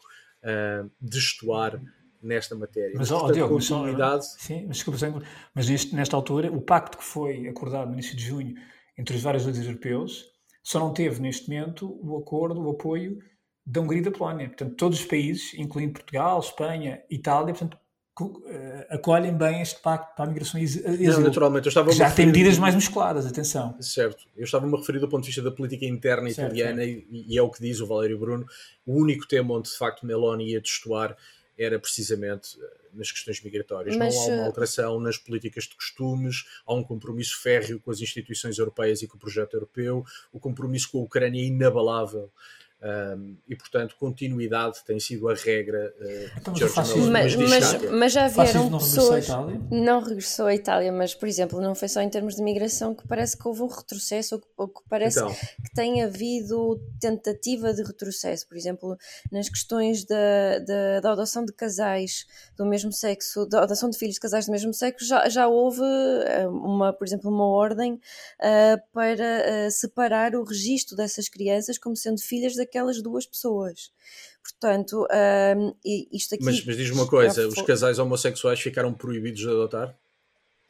[1.01, 1.81] de estuar
[2.23, 2.95] nesta matéria.
[2.97, 4.25] Mas, Portanto, Diogo, continuidade...
[4.25, 4.99] sim, mas, desculpa,
[5.53, 8.55] mas neste, nesta altura, o pacto que foi acordado no início de junho
[8.97, 10.25] entre os vários líderes europeus,
[10.61, 13.19] só não teve neste momento o acordo, o apoio
[13.65, 14.47] da Hungria e da Polónia.
[14.47, 17.82] Portanto, todos os países, incluindo Portugal, Espanha, Itália, portanto, eh,
[18.89, 22.59] acolhem bem este pacto para a migração e Não, naturalmente, eu estava já tem medidas
[22.59, 23.75] mais musculadas, atenção.
[23.81, 26.83] Certo, eu estava-me a referir do ponto de vista da política interna certo, italiana.
[26.83, 28.45] E, e, é o que diz o Valério Bruno.
[28.85, 31.17] O único tema onde de facto Meloni ia destoar
[31.57, 33.95] era precisamente eh, nas questões migratórias.
[33.95, 37.91] Mas, não há uma eh, alteração nas políticas de costumes, há um compromisso férreo com
[37.91, 42.31] as instituições europeias e com o projeto europeu, o compromisso com a Ucrânia é inabalável.
[42.83, 46.53] Um, e portanto continuidade tem sido a regra uh, então,
[47.09, 49.25] mas, mas, mas, já vieram não pessoas
[49.71, 53.07] não regressou à Itália mas por exemplo não foi só em termos de migração que
[53.07, 55.33] parece que houve um retrocesso ou que, ou que parece então.
[55.33, 58.47] que tem havido tentativa de retrocesso.
[58.47, 58.97] Por exemplo
[59.31, 62.25] nas questões da, da, da, adoção de casais
[62.57, 65.81] do mesmo sexo da adoção de filhos de casais do mesmo sexo já, já houve
[66.25, 71.95] eh, uma por exemplo uma ordem uh, para uh, separar o registro dessas crianças como
[71.95, 73.91] sendo filhas da aquelas duas pessoas.
[74.41, 75.07] Portanto,
[75.55, 75.73] um,
[76.11, 76.43] isto aqui.
[76.43, 79.95] Mas, mas diz uma coisa: os casais homossexuais ficaram proibidos de adotar?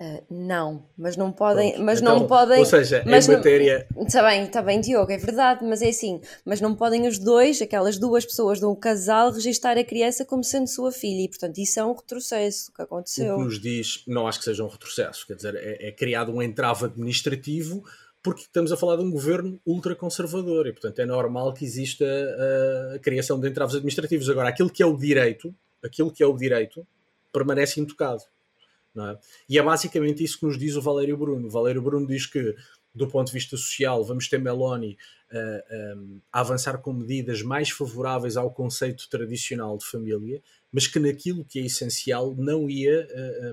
[0.02, 1.86] Uh, não, mas não podem, Pronto.
[1.86, 2.60] mas então, não podem.
[2.60, 3.88] Ou seja, mas em matéria.
[3.96, 7.62] Está bem, está bem, Diogo, é verdade, mas é assim, mas não podem os dois,
[7.62, 11.58] aquelas duas pessoas de um casal, registar a criança como sendo sua filha, e portanto
[11.60, 13.36] isso é um retrocesso que aconteceu.
[13.36, 16.32] O que nos diz, não acho que seja um retrocesso, quer dizer, é, é criado
[16.34, 17.84] um entrave administrativo
[18.24, 22.96] porque estamos a falar de um governo ultraconservador e, portanto, é normal que exista a,
[22.96, 24.30] a, criação de entraves administrativos.
[24.30, 26.88] Agora, aquilo que é o direito, aquilo que é o direito,
[27.34, 28.24] permanece intocado.
[28.96, 29.18] É?
[29.50, 31.48] E é basicamente isso que nos diz o Valério Bruno.
[31.48, 32.56] O Valério Bruno diz que,
[32.96, 34.98] do ponto de vista social, vamos ter Meloni
[35.32, 41.44] uh, a avançar com medidas mais favoráveis ao conceito tradicional de família, mas que naquilo
[41.44, 43.06] que é essencial não ia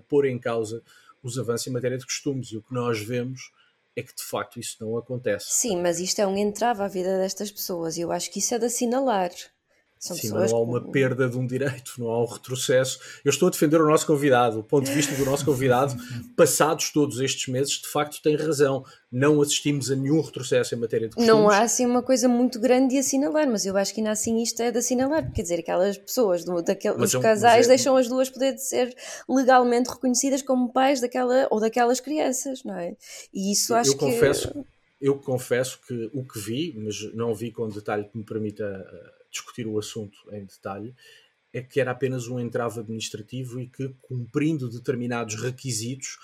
[0.08, 0.80] pôr em causa
[1.22, 2.52] os avanços em matéria de costumes.
[2.52, 3.50] E o que nós vemos
[3.96, 5.46] é que de facto isso não acontece.
[5.48, 8.54] Sim, mas isto é um entrave à vida destas pessoas e eu acho que isso
[8.54, 9.30] é de assinalar.
[10.00, 12.98] São Sim, não há uma perda de um direito, não há um retrocesso.
[13.22, 15.94] Eu estou a defender o nosso convidado, o ponto de vista do nosso convidado,
[16.34, 18.82] passados todos estes meses, de facto tem razão.
[19.12, 21.28] Não assistimos a nenhum retrocesso em matéria de costumes.
[21.28, 24.40] Não há assim uma coisa muito grande de assinalar, mas eu acho que ainda assim
[24.42, 27.68] isto é de assinalar, quer dizer, aquelas pessoas do, daquele, é casais é...
[27.68, 28.96] deixam as duas poder ser
[29.28, 32.96] legalmente reconhecidas como pais daquela ou daquelas crianças, não é?
[33.34, 34.06] E isso acho eu que.
[34.06, 34.64] Confesso,
[34.98, 39.19] eu confesso que o que vi, mas não vi com detalhe que me permita eh,
[39.30, 40.94] discutir o assunto em detalhe,
[41.52, 46.18] é que era apenas um entrave administrativo e que, cumprindo determinados requisitos,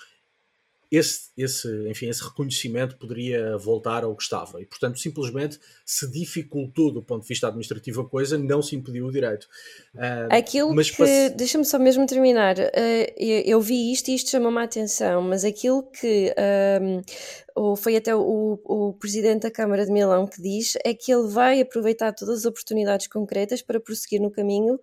[0.89, 4.61] esse, esse, enfim, esse reconhecimento poderia voltar ao que estava.
[4.61, 9.05] E, portanto, simplesmente se dificultou do ponto de vista administrativo a coisa, não se impediu
[9.05, 9.47] o direito.
[9.93, 10.97] Uh, aquilo mas que.
[10.97, 11.29] Passe...
[11.31, 12.57] Deixa-me só mesmo terminar.
[12.57, 16.33] Uh, eu vi isto e isto chamou-me a atenção, mas aquilo que.
[16.73, 21.27] Um, foi até o, o presidente da Câmara de Milão que diz é que ele
[21.27, 24.79] vai aproveitar todas as oportunidades concretas para prosseguir no caminho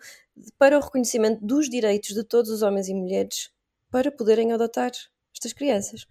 [0.58, 3.48] para o reconhecimento dos direitos de todos os homens e mulheres
[3.92, 4.90] para poderem adotar
[5.44, 6.06] estas crianças.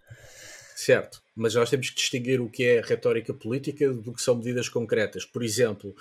[0.76, 4.70] Certo, mas nós temos que distinguir o que é retórica política do que são medidas
[4.70, 5.26] concretas.
[5.26, 5.96] Por exemplo,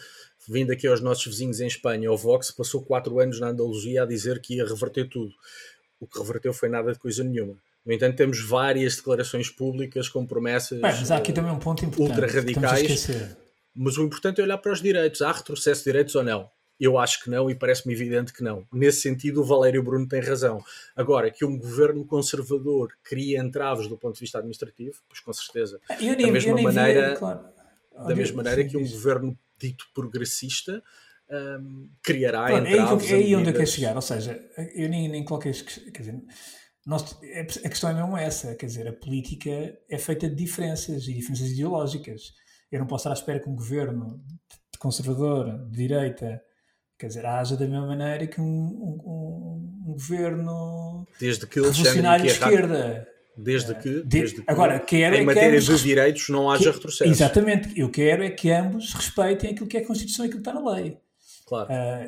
[0.48, 4.06] vindo aqui aos nossos vizinhos em Espanha, o Vox passou quatro anos na Andaluzia a
[4.06, 5.32] dizer que ia reverter tudo.
[6.00, 7.56] O que reverteu foi nada de coisa nenhuma.
[7.84, 11.84] No entanto, temos várias declarações públicas com promessas Bem, mas há aqui também um ponto
[11.84, 13.08] importante, ultra radicais.
[13.74, 15.20] Mas o importante é olhar para os direitos.
[15.20, 16.48] Há retrocesso de direitos ou não?
[16.80, 18.66] Eu acho que não e parece-me evidente que não.
[18.72, 20.62] Nesse sentido, o Valério Bruno tem razão.
[20.96, 25.80] Agora, que um governo conservador cria entraves do ponto de vista administrativo, pois com certeza.
[26.00, 27.44] Eu nem, da mesma maneira, vi, claro.
[27.94, 30.82] da mesma maneira que um governo dito progressista
[31.30, 33.10] um, criará claro, entraves.
[33.10, 33.94] É aí, é aí onde eu quero chegar.
[33.94, 34.40] Ou seja,
[34.74, 35.52] eu nem, nem coloquei.
[35.52, 36.22] Quer dizer,
[36.84, 39.50] nós, é, a questão é mesmo essa, quer dizer, a política
[39.88, 42.34] é feita de diferenças e diferenças ideológicas.
[42.70, 44.20] Eu não posso estar à espera que um governo
[44.78, 46.42] conservador, de direita,
[47.02, 52.30] quer dizer, haja da mesma maneira que um, um, um governo Desde que revolucionário de
[52.30, 53.08] esquerda.
[53.36, 56.76] Desde que, desde que agora, quero em é matéria ambos, de direitos não haja que,
[56.76, 57.10] retrocesso.
[57.10, 57.72] Exatamente.
[57.76, 60.60] Eu quero é que ambos respeitem aquilo que é a Constituição e aquilo que está
[60.60, 60.96] na lei.
[61.44, 61.68] Claro.
[61.68, 62.06] Uh,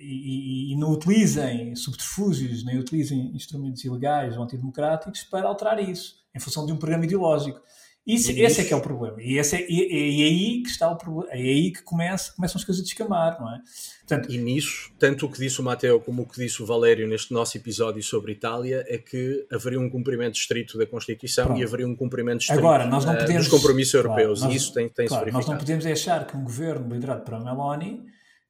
[0.00, 6.40] e, e, não utilizem subterfúgios, nem utilizem instrumentos ilegais ou antidemocráticos para alterar isso, em
[6.40, 7.60] função de um programa ideológico.
[8.06, 8.60] Isso, esse isso...
[8.60, 9.16] é que é o problema.
[9.20, 11.32] E, esse é, e, e, é aí que está o problema.
[11.32, 13.60] É aí que começa, começam as coisas a descamar, não é?
[14.06, 17.08] Portanto, e nisso, tanto o que disse o Mateo como o que disse o Valério
[17.08, 21.60] neste nosso episódio sobre Itália é que haveria um cumprimento estrito da Constituição Pronto.
[21.60, 24.40] e haveria um cumprimento estrito Agora, nós não podemos, dos compromissos europeus.
[24.40, 27.42] Claro, e isso tem, tem claro, Nós não podemos achar que um governo liderado por
[27.42, 28.04] Meloni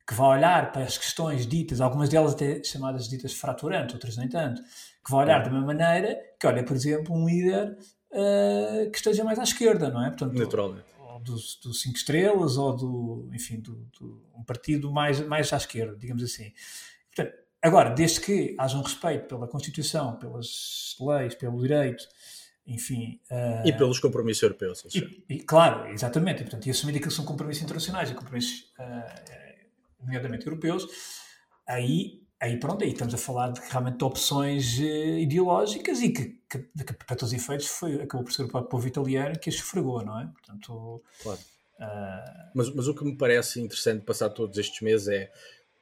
[0.07, 4.29] que vai olhar para as questões ditas, algumas delas até chamadas ditas fraturantes, outras nem
[4.29, 4.61] tanto,
[5.05, 7.77] que vai olhar da mesma maneira que olha, por exemplo, um líder
[8.15, 10.09] uh, que esteja mais à esquerda, não é?
[10.09, 10.87] Portanto, Naturalmente.
[10.99, 15.57] Ou dos, dos cinco estrelas, ou do, enfim, do, do, um partido mais, mais à
[15.57, 16.53] esquerda, digamos assim.
[17.15, 22.07] Portanto, agora, desde que haja um respeito pela Constituição, pelas leis, pelo direito,
[22.67, 23.21] enfim.
[23.31, 24.85] Uh, e pelos compromissos europeus.
[24.95, 26.41] E, e, claro, exatamente.
[26.41, 30.87] E, portanto, e assumir que são compromissos internacionais e compromissos, uh, nomeadamente europeus,
[31.67, 36.39] aí aí pronto, aí estamos a falar de realmente de opções uh, ideológicas e que,
[36.49, 39.57] que, que, para todos os efeitos foi, acabou por ser o povo italiano que as
[39.57, 40.27] sofregou, não é?
[40.27, 41.41] Portanto, claro.
[41.79, 42.51] Uh...
[42.55, 45.33] Mas, mas o que me parece interessante passar todos estes meses é,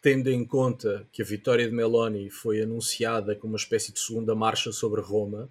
[0.01, 4.35] tendo em conta que a vitória de Meloni foi anunciada como uma espécie de segunda
[4.35, 5.49] marcha sobre Roma,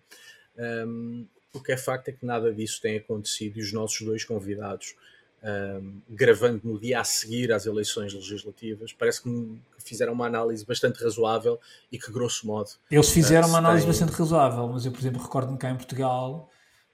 [0.57, 4.01] um, ehm, o que é facto é que nada disso tem acontecido e os nossos
[4.01, 4.95] dois convidados
[5.43, 11.03] um, gravando no dia a seguir às eleições legislativas, parece que fizeram uma análise bastante
[11.03, 11.59] razoável
[11.91, 12.69] e que, grosso modo.
[12.89, 13.91] Eles fizeram uh, uma análise tem...
[13.91, 16.49] bastante razoável, mas eu, por exemplo, recordo-me cá em Portugal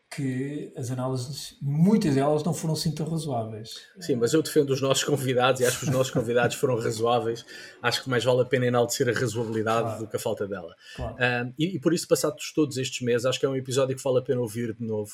[0.10, 3.76] que as análises, muitas delas não foram assim tão razoáveis.
[4.00, 7.45] Sim, mas eu defendo os nossos convidados e acho que os nossos convidados foram razoáveis.
[7.82, 10.00] Acho que mais vale a pena enaltecer a razoabilidade claro.
[10.00, 10.74] do que a falta dela.
[10.95, 11.16] Claro.
[11.16, 14.02] Um, e, e, por isso, passados todos estes meses, acho que é um episódio que
[14.02, 15.12] vale a pena ouvir de novo.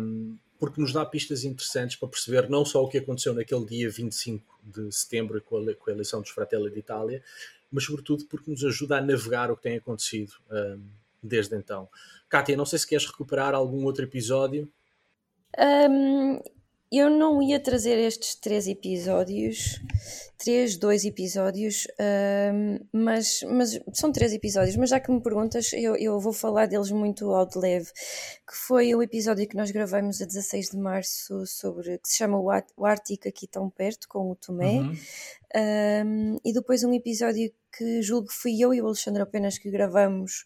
[0.00, 3.90] Um, porque nos dá pistas interessantes para perceber não só o que aconteceu naquele dia
[3.90, 7.20] 25 de setembro com a, com a eleição dos Fratelli d'Italia,
[7.68, 10.80] mas sobretudo porque nos ajuda a navegar o que tem acontecido um,
[11.20, 11.88] desde então.
[12.28, 14.70] Kátia, não sei se queres recuperar algum outro episódio.
[15.58, 16.40] Um,
[16.92, 19.80] eu não ia trazer estes três episódios,
[20.36, 25.96] três, dois episódios, uh, mas, mas são três episódios, mas já que me perguntas, eu,
[25.96, 27.90] eu vou falar deles muito ao de leve,
[28.46, 32.38] que foi o episódio que nós gravamos a 16 de março sobre, que se chama
[32.38, 34.94] O Ártico Aqui Tão Perto, com o Tomé, uhum.
[35.54, 39.70] Um, e depois um episódio que julgo que fui eu e o Alexandre apenas que
[39.70, 40.44] gravamos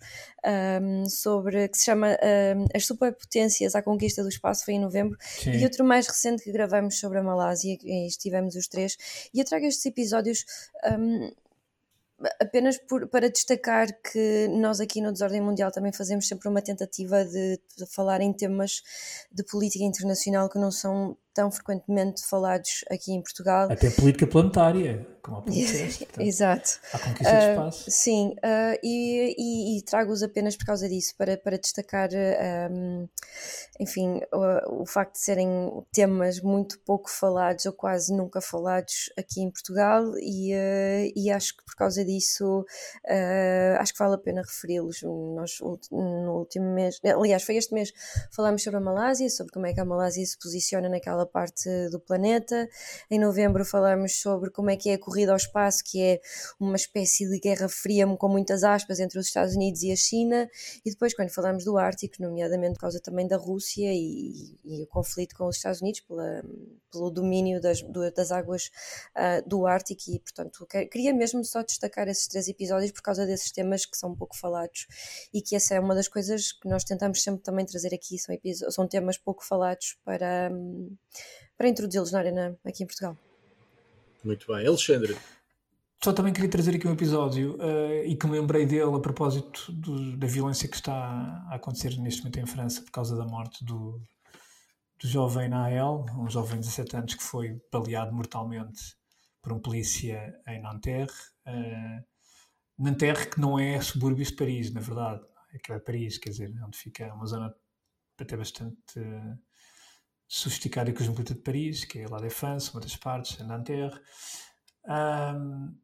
[0.80, 2.08] um, sobre que se chama
[2.56, 5.52] um, As Superpotências à Conquista do Espaço, foi em novembro, Sim.
[5.52, 8.96] e outro mais recente que gravamos sobre a Malásia, e estivemos os três,
[9.32, 10.44] e eu trago estes episódios.
[12.40, 17.22] Apenas por, para destacar que nós aqui no Desordem Mundial também fazemos sempre uma tentativa
[17.26, 18.82] de, de falar em temas
[19.30, 23.68] de política internacional que não são tão frequentemente falados aqui em Portugal.
[23.70, 26.06] Até política planetária, como a polícia.
[26.18, 26.78] Exato.
[26.92, 27.84] A conquista uh, de espaço.
[27.86, 32.08] Ah, sim, uh, e, e, e trago-os apenas por causa disso, para, para destacar,
[32.70, 33.08] um,
[33.80, 35.48] enfim, o, o, facto de serem
[35.92, 41.56] temas muito pouco falados ou quase nunca falados aqui em Portugal e, uh, e acho
[41.56, 42.64] que por causa disso
[43.78, 45.02] acho que vale a pena referi-los.
[45.02, 45.58] Nós
[45.90, 47.92] no último mês, aliás, foi este mês,
[48.30, 51.98] falámos sobre a Malásia, sobre como é que a Malásia se posiciona naquela parte do
[52.00, 52.68] planeta.
[53.10, 56.20] Em novembro falamos sobre como é que é a corrida ao espaço, que é
[56.60, 60.48] uma espécie de guerra fria com muitas aspas entre os Estados Unidos e a China.
[60.84, 64.86] E depois quando falamos do Ártico, nomeadamente por causa também da Rússia e, e o
[64.86, 66.42] conflito com os Estados Unidos pela,
[66.92, 67.80] pelo domínio das,
[68.14, 68.70] das águas
[69.16, 73.50] uh, do Ártico e portanto queria mesmo só destacar esses três episódios por causa desses
[73.50, 74.86] temas que são pouco falados
[75.32, 78.36] e que essa é uma das coisas que nós tentamos sempre também trazer aqui, são,
[78.70, 80.50] são temas pouco falados para,
[81.56, 83.16] para introduzi-los na arena aqui em Portugal.
[84.26, 84.66] Muito bem.
[84.66, 85.16] Alexandre.
[86.02, 89.70] Só também queria trazer aqui um episódio uh, e que me lembrei dele a propósito
[89.70, 90.92] do, da violência que está
[91.48, 94.00] a acontecer neste momento em França por causa da morte do,
[95.00, 98.96] do jovem Nael, um jovem de 17 anos que foi baleado mortalmente
[99.40, 101.12] por um polícia em Nanterre.
[101.46, 102.04] Uh,
[102.76, 105.24] Nanterre que não é subúrbios de Paris, na verdade.
[105.52, 107.54] É, é Paris, quer dizer, onde fica uma zona
[108.18, 108.98] até bastante...
[108.98, 109.45] Uh,
[110.28, 113.98] sofisticada e cosmopolita de Paris, que é La Défense, uma das partes, Nanterre.
[114.84, 115.74] Um,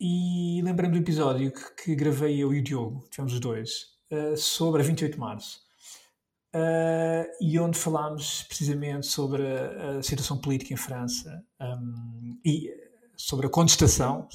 [0.00, 4.36] e lembrei-me do episódio que, que, gravei eu e o Diogo, tivemos os dois, uh,
[4.36, 5.60] sobre a 28 de março.
[6.54, 12.70] Uh, e onde falámos precisamente sobre a, a situação política em França um, e
[13.16, 14.26] sobre a contestação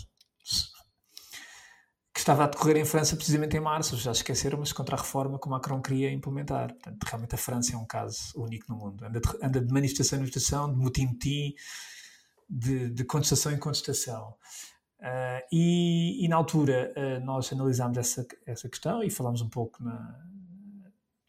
[2.23, 5.45] estava a decorrer em França precisamente em março, já esqueceram, mas contra a reforma que
[5.45, 6.73] o Macron queria implementar.
[6.73, 9.05] Portanto, realmente a França é um caso único no mundo.
[9.05, 11.53] Anda de, anda de manifestação em manifestação, de motim-motim,
[12.49, 14.35] de, de, contestação em contestação.
[14.99, 19.83] Uh, e, e, na altura uh, nós analisámos essa, essa questão e falámos um pouco
[19.83, 20.17] na,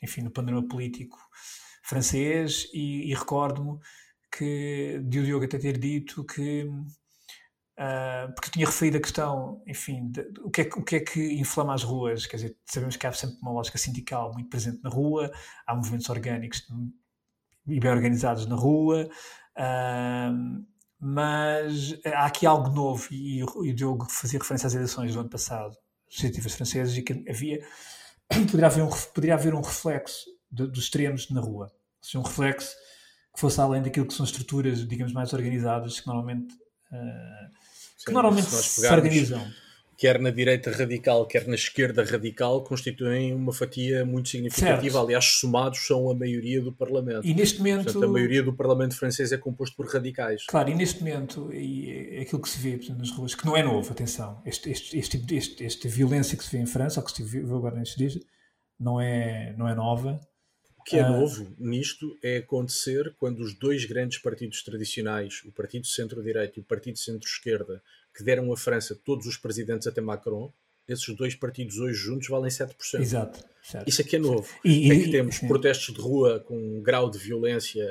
[0.01, 1.19] enfim, no panorama político
[1.83, 3.81] francês e, e recordo-me
[4.31, 6.71] que de o Diogo até ter dito que
[7.77, 11.01] Uh, porque tinha referido a questão, enfim, de, de, o, que é, o que é
[11.01, 14.81] que inflama as ruas, quer dizer, sabemos que há sempre uma lógica sindical muito presente
[14.81, 15.33] na rua,
[15.67, 16.65] há movimentos orgânicos
[17.67, 19.09] e bem organizados na rua,
[19.59, 20.65] uh,
[21.01, 25.29] mas há aqui algo novo, e, e, o Diogo fazia referência às eleições do ano
[25.29, 27.67] passado, legislativas francesas, e que havia,
[28.53, 32.23] poderia haver um, poderia haver um reflexo de, dos extremos na rua, ou seja, um
[32.23, 32.73] reflexo
[33.35, 37.64] que fosse além daquilo que são estruturas, digamos, mais organizadas, que normalmente uh,
[38.05, 39.47] que normalmente se organizam.
[39.97, 44.83] Quer na direita radical, quer na esquerda radical, constituem uma fatia muito significativa.
[44.83, 44.99] Certo.
[44.99, 47.25] Aliás, somados são a maioria do Parlamento.
[47.25, 47.85] E neste momento.
[47.85, 50.45] Portanto, a maioria do Parlamento francês é composto por radicais.
[50.49, 53.57] Claro, e neste momento, e é aquilo que se vê exemplo, nas ruas, que não
[53.57, 57.07] é novo, atenção, este, este, este, este, esta violência que se vê em França, ou
[57.07, 58.19] que se viu agora nestes dias,
[58.79, 60.21] não é, não é nova.
[60.85, 65.51] O que é uh, novo nisto é acontecer quando os dois grandes partidos tradicionais, o
[65.51, 67.83] Partido Centro-Direita e o Partido Centro-Esquerda,
[68.15, 70.53] que deram à França todos os presidentes até Macron,
[70.87, 73.01] esses dois partidos hoje juntos valem 7%.
[73.01, 73.43] Exato.
[73.63, 73.89] Certo.
[73.89, 74.47] Isso aqui é novo.
[74.63, 77.83] E, é que temos e, protestos de rua com um grau de violência,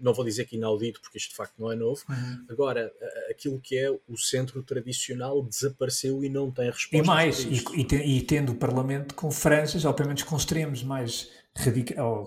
[0.00, 2.02] não vou dizer que inaudito, porque isto de facto não é novo.
[2.08, 2.46] Uhum.
[2.48, 2.90] Agora,
[3.30, 6.96] aquilo que é o centro tradicional desapareceu e não tem resposta.
[6.96, 11.28] E mais, e, e, tendo o Parlamento com franjas, ou pelo menos com extremos mais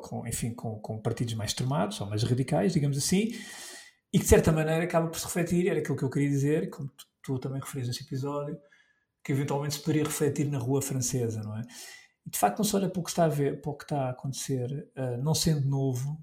[0.01, 3.31] com, enfim, com, com partidos mais extremados, ou mais radicais, digamos assim,
[4.13, 6.69] e que de certa maneira acaba por se refletir, era aquilo que eu queria dizer,
[6.69, 8.57] como tu tu também referias nesse episódio,
[9.23, 11.61] que eventualmente se poderia refletir na rua francesa, não é?
[12.25, 13.83] E de facto não se olha para o que está a, ver, para o que
[13.83, 16.19] está a acontecer, uh, não sendo novo,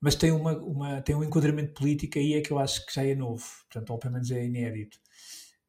[0.00, 3.04] mas tem, uma, uma, tem um enquadramento político aí é que eu acho que já
[3.04, 4.98] é novo, portanto, ou pelo menos é inédito.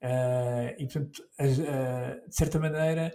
[0.01, 3.13] Uh, e portanto, uh, de certa maneira,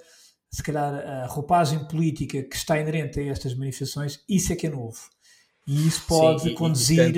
[0.51, 4.71] se calhar a roupagem política que está inerente a estas manifestações, isso é que é
[4.71, 4.99] novo.
[5.67, 7.13] E isso pode Sim, conduzir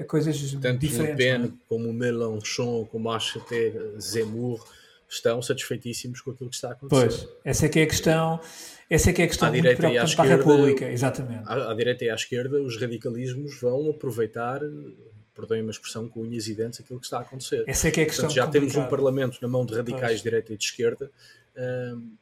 [0.00, 0.92] a coisas tanto diferentes.
[1.00, 1.52] Tanto Le Pen é?
[1.68, 4.62] como Mélenchon, como acho até Zemmour,
[5.08, 7.08] estão satisfeitíssimos com aquilo que está a acontecer.
[7.08, 8.40] Pois, essa é que é a questão,
[8.90, 10.90] essa é que é a questão à muito direita e à esquerda, para a República,
[10.90, 11.42] exatamente.
[11.46, 14.60] À, à, direita e à esquerda, os radicalismos vão aproveitar,
[15.34, 17.64] perdoem-me a expressão, com unhas e dentes, aquilo que está a acontecer.
[17.66, 18.72] Essa é que é a questão Portanto, já complicada.
[18.72, 20.18] temos um parlamento na mão de radicais pois.
[20.18, 21.10] de direita e de esquerda,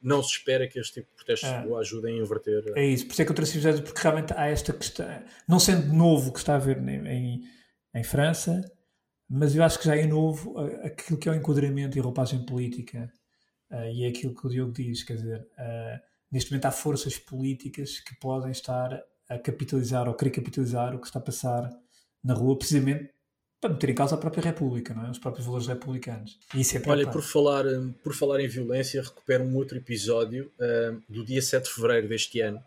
[0.00, 1.66] não se espera que este tipo de protestos é.
[1.66, 2.72] o ajudem a inverter.
[2.76, 5.06] É isso, por isso é que eu trouxe o porque realmente há esta questão,
[5.48, 7.40] não sendo novo que está a haver em, em,
[7.94, 8.60] em, França,
[9.28, 12.44] mas eu acho que já é novo aquilo que é o enquadramento e a roupagem
[12.44, 13.10] política,
[13.70, 17.18] uh, e é aquilo que o Diogo diz, quer dizer, uh, neste momento há forças
[17.18, 21.70] políticas que podem estar a capitalizar ou querer capitalizar o que está a passar
[22.22, 23.13] na rua, precisamente
[23.64, 25.10] para meter em causa a própria República, não é?
[25.10, 26.38] os próprios valores republicanos.
[26.54, 27.64] E isso é Olha, por falar,
[28.02, 32.42] por falar em violência, recupero um outro episódio uh, do dia 7 de fevereiro deste
[32.42, 32.62] ano,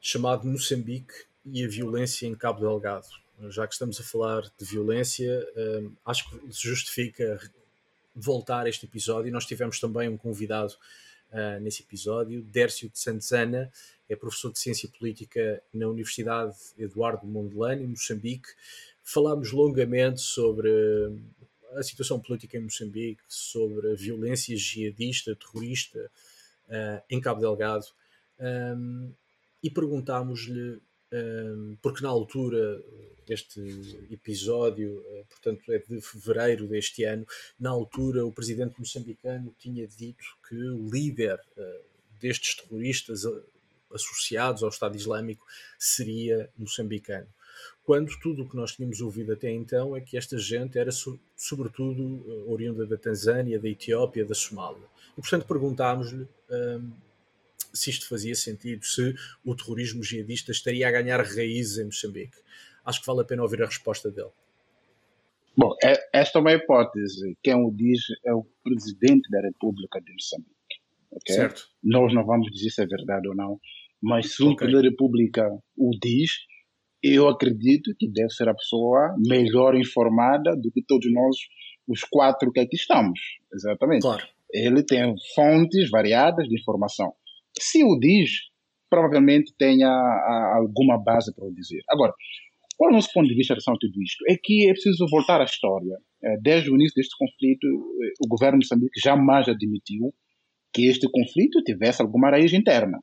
[0.00, 1.12] chamado Moçambique
[1.44, 3.04] e a violência em Cabo Delgado.
[3.50, 7.38] Já que estamos a falar de violência, uh, acho que se justifica
[8.16, 9.30] voltar a este episódio.
[9.30, 10.72] Nós tivemos também um convidado
[11.30, 13.70] uh, nesse episódio, Dércio de Santana,
[14.08, 18.48] é professor de Ciência Política na Universidade Eduardo Mondlane, em Moçambique
[19.02, 20.70] falámos longamente sobre
[21.76, 26.10] a situação política em Moçambique, sobre a violência jihadista, terrorista
[26.68, 27.86] uh, em Cabo Delgado
[28.38, 29.12] um,
[29.62, 30.80] e perguntámos-lhe,
[31.12, 32.82] um, porque na altura,
[33.28, 33.60] este
[34.10, 37.26] episódio, uh, portanto, é de fevereiro deste ano,
[37.58, 41.84] na altura o presidente moçambicano tinha dito que o líder uh,
[42.20, 43.22] destes terroristas
[43.92, 45.44] associados ao Estado Islâmico
[45.78, 47.28] seria moçambicano
[47.84, 50.90] quando tudo o que nós tínhamos ouvido até então é que esta gente era
[51.36, 54.86] sobretudo eh, oriunda da Tanzânia, da Etiópia, da Somália.
[55.16, 56.92] E portanto perguntámos-lhe um,
[57.72, 62.36] se isto fazia sentido, se o terrorismo jihadista estaria a ganhar raízes em Moçambique.
[62.84, 64.30] Acho que vale a pena ouvir a resposta dele.
[65.56, 67.36] Bom, é, esta é uma hipótese.
[67.42, 70.52] Quem o diz é o presidente da República de Moçambique.
[71.10, 71.36] Okay?
[71.36, 71.68] Certo.
[71.82, 73.60] Nós não vamos dizer se é verdade ou não,
[74.00, 74.74] mas se okay.
[74.74, 76.30] a República o diz,
[77.02, 81.36] eu acredito que deve ser a pessoa melhor informada do que todos nós,
[81.88, 83.18] os quatro que aqui estamos.
[83.52, 84.02] Exatamente.
[84.02, 84.22] Claro.
[84.52, 87.12] Ele tem fontes variadas de informação.
[87.58, 88.30] Se o diz,
[88.88, 89.88] provavelmente tenha
[90.54, 91.80] alguma base para o dizer.
[91.88, 92.12] Agora,
[92.76, 94.24] qual é o nosso ponto de vista em relação a tudo isto?
[94.28, 95.96] É que é preciso voltar à história.
[96.22, 97.66] É, desde o início deste conflito,
[98.24, 100.12] o governo de Moçambique jamais admitiu
[100.72, 102.98] que este conflito tivesse alguma raiz interna.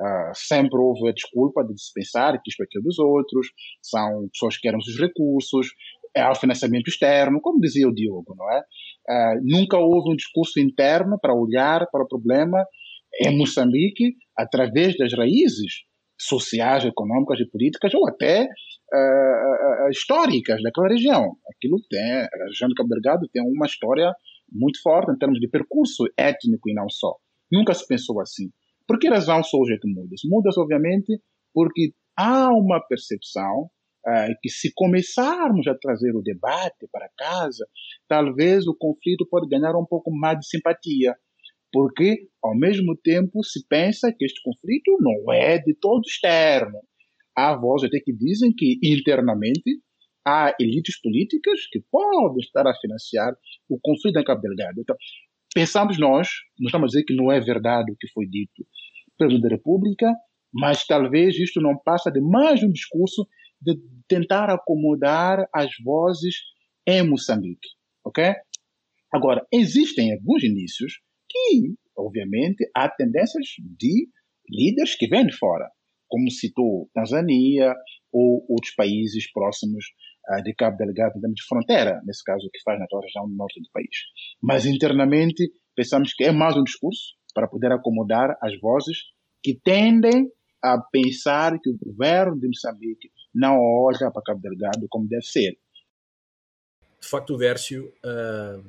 [0.00, 3.48] Uh, sempre houve a desculpa de se pensar que isto é aquilo dos outros,
[3.82, 5.68] são pessoas que querem os recursos,
[6.14, 8.60] é o financiamento externo, como dizia o Diogo, não é?
[9.08, 12.64] Uh, nunca houve um discurso interno para olhar para o problema
[13.20, 15.84] em Moçambique através das raízes
[16.18, 21.36] sociais, econômicas e políticas ou até uh, históricas daquela região.
[21.54, 24.12] Aquilo tem, a região de Cabo tem uma história
[24.50, 27.16] muito forte em termos de percurso étnico e não só.
[27.50, 28.50] Nunca se pensou assim.
[28.86, 30.28] Por que razão surge que muda-se?
[30.28, 31.20] Muda-se, obviamente,
[31.54, 33.70] porque há uma percepção
[34.06, 37.66] uh, que se começarmos a trazer o debate para casa,
[38.08, 41.14] talvez o conflito pode ganhar um pouco mais de simpatia,
[41.72, 46.78] porque ao mesmo tempo se pensa que este conflito não é de todo externo.
[47.34, 49.80] Há vozes até que dizem que internamente
[50.26, 53.32] há elites políticas que podem estar a financiar
[53.68, 54.80] o conflito em Cabo Delgado.
[54.80, 54.96] Então,
[55.54, 56.28] pensamos nós,
[56.58, 58.66] não estamos a dizer que não é verdade o que foi dito
[59.18, 60.12] pelo presidente da República,
[60.52, 63.26] mas talvez isto não passa de mais um discurso
[63.60, 63.78] de
[64.08, 66.34] tentar acomodar as vozes
[66.86, 67.68] em Moçambique,
[68.04, 68.34] ok?
[69.12, 70.94] Agora, existem alguns indícios
[71.28, 74.08] que, obviamente, há tendências de
[74.50, 75.70] líderes que vêm de fora,
[76.08, 77.74] como citou Tanzânia
[78.12, 79.84] ou outros países próximos
[80.44, 83.88] de Cabo Delgado, de fronteira, nesse caso, que faz na região norte do país.
[84.40, 88.98] Mas internamente, pensamos que é mais um discurso para poder acomodar as vozes
[89.42, 90.30] que tendem
[90.62, 95.58] a pensar que o governo de Moçambique não olha para Cabo Delgado como deve ser.
[97.00, 98.64] De facto, o Dércio, uh,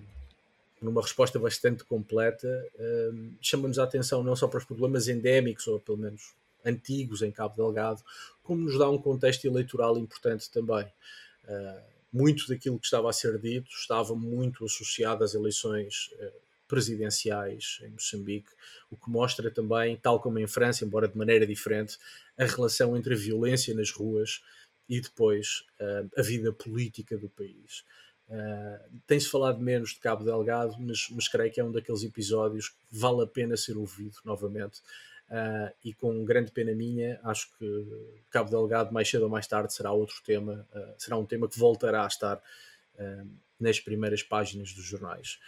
[0.81, 5.79] numa resposta bastante completa, uh, chama-nos a atenção não só para os problemas endémicos, ou
[5.79, 6.33] pelo menos
[6.65, 8.01] antigos em Cabo Delgado,
[8.41, 10.87] como nos dá um contexto eleitoral importante também.
[11.43, 16.11] Uh, muito daquilo que estava a ser dito estava muito associado às eleições
[16.67, 18.51] presidenciais em Moçambique,
[18.91, 21.97] o que mostra também, tal como em França, embora de maneira diferente,
[22.37, 24.43] a relação entre a violência nas ruas
[24.87, 27.83] e depois uh, a vida política do país.
[29.05, 32.77] Tem-se falado menos de Cabo Delgado, mas, mas creio que é um daqueles episódios que
[32.91, 34.81] vale a pena ser ouvido novamente.
[35.33, 39.73] Uh, e com grande pena minha, acho que Cabo Delgado, mais cedo ou mais tarde,
[39.73, 42.39] será outro tema, uh, será um tema que voltará a estar
[43.59, 45.39] nas primeiras páginas dos jornais.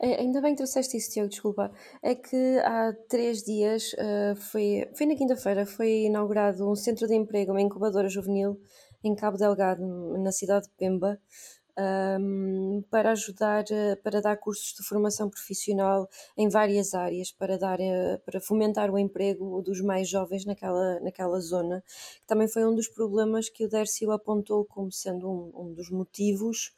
[0.00, 1.70] É, ainda bem que trouxeste isso, Tiago, desculpa.
[2.02, 3.94] É que há três dias,
[4.50, 8.58] foi, foi na quinta-feira, foi inaugurado um centro de emprego, uma incubadora juvenil,
[9.04, 9.82] em Cabo Delgado,
[10.16, 11.20] na cidade de Pemba,
[11.78, 17.80] um, para ajudar, eh, para dar cursos de formação profissional em várias áreas, para, dar,
[17.80, 21.82] eh, para fomentar o emprego dos mais jovens naquela, naquela zona,
[22.20, 25.90] que também foi um dos problemas que o Dércio apontou como sendo um, um dos
[25.90, 26.72] motivos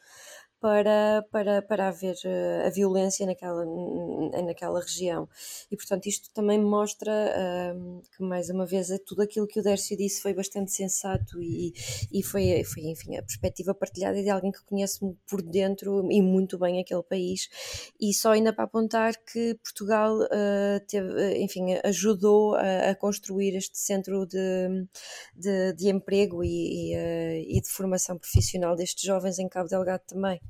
[0.61, 3.65] para, para, para haver eh, a violência naquela,
[4.45, 5.29] naquela região.
[5.71, 9.63] E, portanto, isto também mostra uh, que, mais uma vez, é tudo aquilo que o
[9.63, 11.73] Dércio disse foi bastante sensato e,
[12.11, 14.99] e foi, foi, enfim, a perspectiva partilhada de alguém que conhece
[15.29, 17.49] por dentro e muito bem aquele país.
[18.01, 23.79] E só ainda para apontar que Portugal, uh, teve, enfim, ajudou a, a, construir este
[23.79, 24.87] centro de,
[25.35, 30.03] de, de emprego e, e, uh, e de formação profissional destes jovens em Cabo Delgado
[30.07, 30.41] também.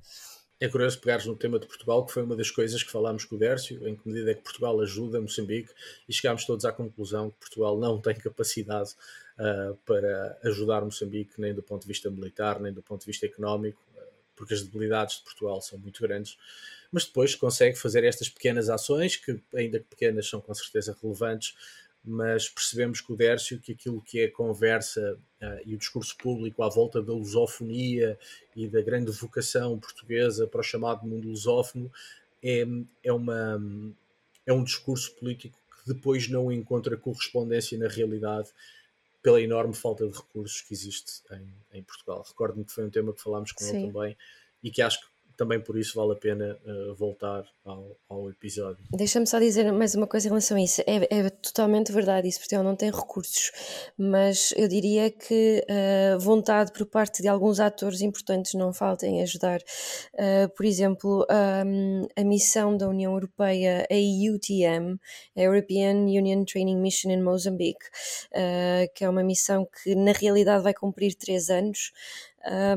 [0.58, 3.36] É curioso pegares no tema de Portugal, que foi uma das coisas que falámos com
[3.36, 5.70] o Dércio, em que medida é que Portugal ajuda Moçambique,
[6.08, 8.94] e chegámos todos à conclusão que Portugal não tem capacidade
[9.38, 13.26] uh, para ajudar Moçambique, nem do ponto de vista militar, nem do ponto de vista
[13.26, 14.00] económico, uh,
[14.34, 16.38] porque as debilidades de Portugal são muito grandes,
[16.90, 21.54] mas depois consegue fazer estas pequenas ações, que ainda que pequenas são com certeza relevantes,
[22.06, 26.16] mas percebemos com o Dércio que aquilo que é a conversa uh, e o discurso
[26.16, 28.16] público à volta da lusofonia
[28.54, 31.90] e da grande vocação portuguesa para o chamado mundo lusófono
[32.42, 32.64] é,
[33.02, 33.60] é, uma,
[34.46, 38.50] é um discurso político que depois não encontra correspondência na realidade
[39.20, 42.24] pela enorme falta de recursos que existe em, em Portugal.
[42.26, 43.78] Recordo-me que foi um tema que falámos com Sim.
[43.78, 44.16] ele também
[44.62, 48.82] e que acho que também por isso vale a pena uh, voltar ao, ao episódio.
[48.90, 50.80] Deixa-me só dizer mais uma coisa em relação a isso.
[50.86, 53.52] É, é totalmente verdade, isso Portugal não tem recursos,
[53.98, 59.22] mas eu diria que uh, vontade por parte de alguns atores importantes não falta em
[59.22, 59.60] ajudar.
[60.14, 61.26] Uh, por exemplo,
[61.66, 64.98] um, a missão da União Europeia, a EUTM,
[65.36, 67.86] a European Union Training Mission in Mozambique,
[68.94, 71.92] que é uma missão que na realidade vai cumprir três anos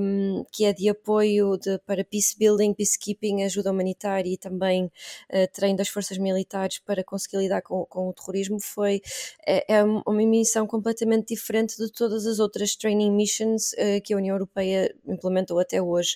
[0.01, 5.51] um, que é de apoio de, para peace building, peacekeeping, ajuda humanitária e também uh,
[5.53, 9.01] treino das forças militares para conseguir lidar com, com o terrorismo, foi
[9.45, 14.17] é, é, uma missão completamente diferente de todas as outras training missions uh, que a
[14.17, 16.15] União Europeia implementou até hoje.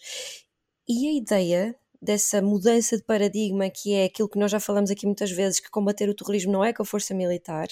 [0.88, 5.06] E a ideia dessa mudança de paradigma que é aquilo que nós já falamos aqui
[5.06, 7.68] muitas vezes, que combater o terrorismo não é com a força militar,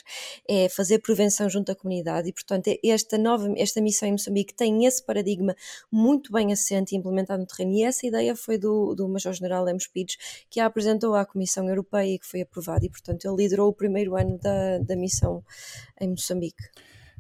[0.48, 2.30] é fazer prevenção junto à comunidade.
[2.30, 5.56] E, portanto, esta nova, esta missão em Moçambique tem esse paradigma
[5.92, 7.74] muito bem assente e implementado no terreno.
[7.74, 10.18] E essa ideia foi do, do Major-General Lemos Pires,
[10.50, 12.86] que a apresentou à Comissão Europeia e que foi aprovada.
[12.86, 15.44] E, portanto, ele liderou o primeiro ano da, da missão
[16.00, 16.64] em Moçambique.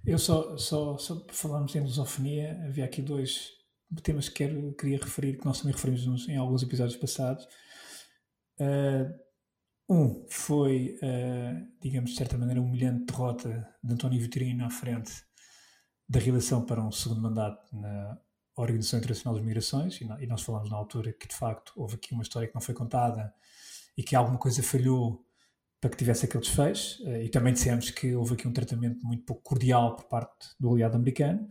[0.05, 3.60] Eu só, só, só falarmos em lusofonia, havia aqui dois
[3.99, 7.45] temas que quero, queria referir, que nós também referimos nos, em alguns episódios passados.
[8.59, 9.13] Uh,
[9.89, 15.11] um foi, uh, digamos, de certa maneira, uma humilhante derrota de António Vitorino à frente
[16.07, 18.17] da reeleição para um segundo mandato na
[18.55, 22.13] Organização Internacional das Migrações, e, e nós falamos na altura que, de facto, houve aqui
[22.13, 23.33] uma história que não foi contada
[23.97, 25.25] e que alguma coisa falhou
[25.81, 29.25] para que tivesse aquele desfecho, uh, e também dissemos que houve aqui um tratamento muito
[29.25, 31.49] pouco cordial por parte do aliado americano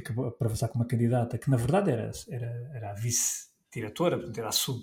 [0.00, 4.30] que acabou por avançar com uma candidata que na verdade era, era, era a vice-diretora,
[4.36, 4.82] era a sub,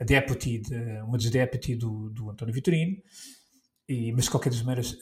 [0.00, 2.96] a deputy, de, uma das deputy do, do António Vitorino,
[3.88, 4.98] e, mas de qualquer das maneiras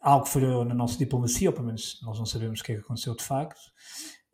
[0.00, 2.80] algo falhou na nossa diplomacia, ou pelo menos nós não sabemos o que é que
[2.80, 3.60] aconteceu de facto.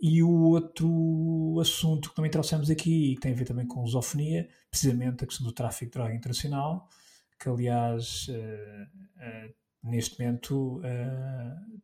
[0.01, 3.83] E o outro assunto que também trouxemos aqui, e que tem a ver também com
[3.83, 6.89] lusofonia, precisamente a questão do tráfico de droga internacional,
[7.39, 11.83] que aliás uh, uh, neste momento uh,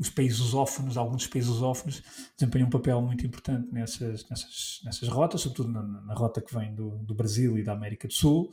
[0.00, 2.02] os países lusófonos, alguns países lusófonos,
[2.34, 6.74] desempenham um papel muito importante nessas, nessas, nessas rotas, sobretudo na, na rota que vem
[6.74, 8.50] do, do, Brasil e da América do Sul.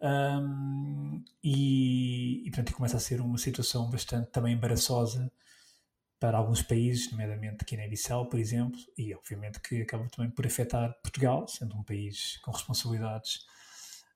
[0.00, 5.28] Um, e, e, portanto, começa a ser uma situação bastante também embaraçosa
[6.20, 11.48] para alguns países, nomeadamente Guiné-Bissau, por exemplo, e obviamente que acaba também por afetar Portugal,
[11.48, 13.46] sendo um país com responsabilidades,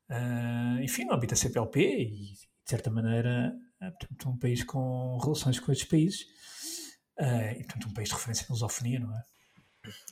[0.09, 3.53] uh, enfim, no âmbito da CPLP e, de certa maneira,
[3.91, 6.27] portanto, um país com relações com estes países
[7.19, 9.23] Uh, e, portanto, um país de referência na lusofonia, não é?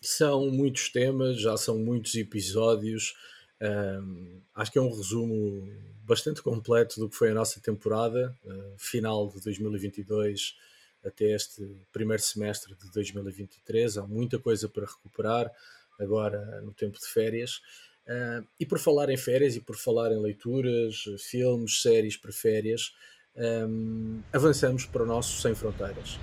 [0.03, 3.15] São muitos temas, já são muitos episódios.
[3.61, 5.69] Um, acho que é um resumo
[6.05, 10.57] bastante completo do que foi a nossa temporada, uh, final de 2022
[11.05, 11.63] até este
[11.93, 13.97] primeiro semestre de 2023.
[13.97, 15.51] Há muita coisa para recuperar
[15.99, 17.61] agora no tempo de férias.
[18.07, 22.93] Uh, e por falar em férias e por falar em leituras, filmes, séries para férias,
[23.37, 26.19] um, avançamos para o nosso Sem Fronteiras.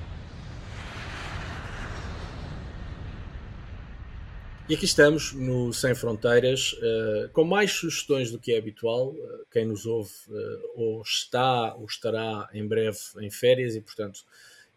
[4.70, 9.12] E aqui estamos no Sem Fronteiras, uh, com mais sugestões do que é habitual.
[9.12, 14.26] Uh, quem nos ouve uh, ou está ou estará em breve em férias e, portanto,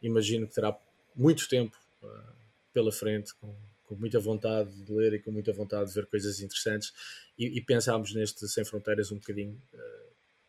[0.00, 0.78] imagino que terá
[1.14, 1.76] muito tempo
[2.72, 3.52] pela frente, com,
[3.84, 6.92] com, muita vontade de ler e com muita vontade de ver coisas interessantes.
[7.36, 9.60] E, e pensámos neste Sem Fronteiras um bocadinho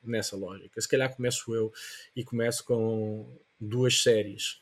[0.04, 0.80] nessa lógica.
[0.82, 1.72] Se calhar começo eu
[2.16, 3.28] e começo com
[3.60, 4.60] duas séries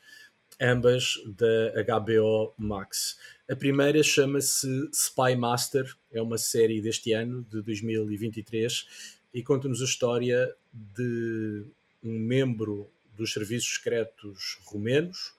[0.60, 3.18] ambas da HBO Max.
[3.48, 8.86] A primeira chama-se Spy Master, é uma série deste ano, de 2023,
[9.32, 11.64] e conta-nos a história de
[12.02, 15.32] um membro dos serviços secretos romenos,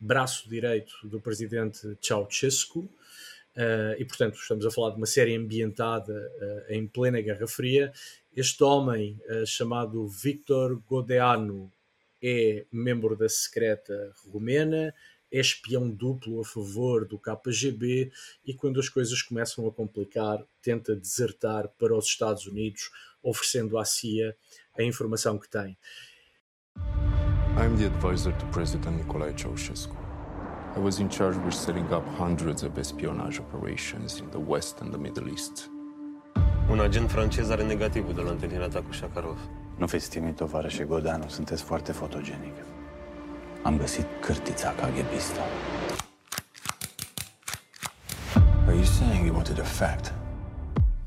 [0.00, 6.12] braço direito do presidente Ceausescu, uh, e portanto estamos a falar de uma série ambientada
[6.12, 7.92] uh, em plena Guerra Fria.
[8.34, 11.70] Este homem, uh, chamado Victor Godeanu,
[12.22, 13.92] é membro da secreta
[14.32, 14.94] romena,
[15.30, 18.10] é espião duplo a favor do KGB
[18.46, 22.90] e quando as coisas começam a complicar, tenta desertar para os Estados Unidos,
[23.22, 24.34] oferecendo à CIA
[24.78, 25.76] a informação que tem.
[27.54, 29.94] I'm the advisor to President Nicolae Ceausescu.
[30.74, 34.90] I was in charge with setting up hundreds of espionage operations in the West and
[34.90, 35.71] the Middle East.
[36.70, 39.38] Un agent francez are negativul de la întâlnirea ta cu Shakarov.
[39.76, 42.54] Nu fiți timid, tovarășe Godanu, sunteți foarte fotogenic.
[43.62, 45.40] Am găsit cârtița KGBistă.
[48.66, 50.12] Are you saying you wanted a fact?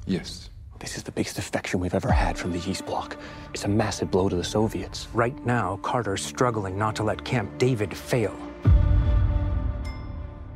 [0.05, 0.49] Yes.
[0.77, 3.17] This is the biggest defection we've ever had from the East Bloc.
[3.53, 5.07] It's a massive blow to the Soviets.
[5.13, 8.33] Right now, Carter's struggling not to let Camp David fail.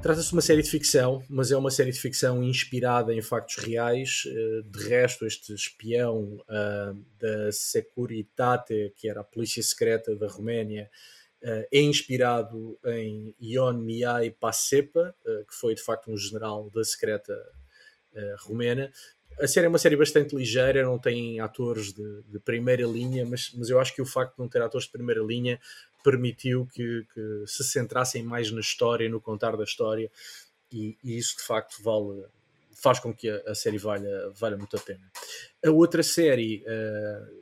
[0.01, 3.57] Trata-se de uma série de ficção, mas é uma série de ficção inspirada em factos
[3.57, 4.23] reais.
[4.27, 10.89] Eh, de resto, este espião uh, da Securitate, que era a polícia secreta da Roménia,
[11.43, 16.83] uh, é inspirado em Ion Mihai Pasepa, uh, que foi de facto um general da
[16.83, 17.35] secreta
[18.39, 18.91] romena.
[19.39, 23.51] A série é uma série bastante ligeira, não tem atores de, de primeira linha, mas,
[23.53, 25.59] mas eu acho que o facto de não ter atores de primeira linha
[26.03, 30.09] permitiu que, que, se centrassem mais na história, no contar da história.
[30.71, 32.25] e, e, isso de facto vale,
[32.79, 35.11] faz com que a, a, série valha, valha muito a pena.
[35.65, 37.39] A outra série uh,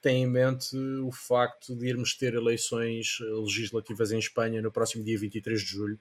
[0.00, 5.18] tem em mente o facto de irmos ter eleições legislativas em Espanha no próximo dia
[5.18, 6.00] 23 de julho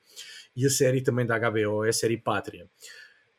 [0.56, 2.70] e a série também da HBO é a série Pátria.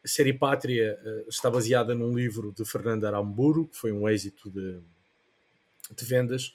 [0.04, 4.50] A série Pátria uh, está baseada num livro de Fernando Aramburu, que foi um êxito
[4.50, 4.80] de,
[5.94, 6.54] de vendas,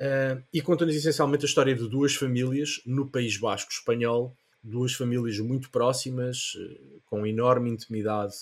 [0.00, 5.38] uh, e conta-nos essencialmente a história de duas famílias no País Basco espanhol, duas famílias
[5.38, 8.34] muito próximas, uh, com enorme intimidade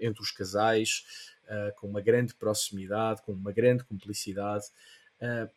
[0.00, 1.04] entre os casais,
[1.76, 4.64] com uma grande proximidade, com uma grande cumplicidade.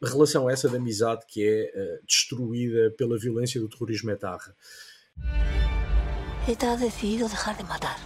[0.02, 4.56] relação essa de amizade que é destruída pela violência do terrorismo etarra.
[6.48, 8.00] ETA ha decidido dejar de matar.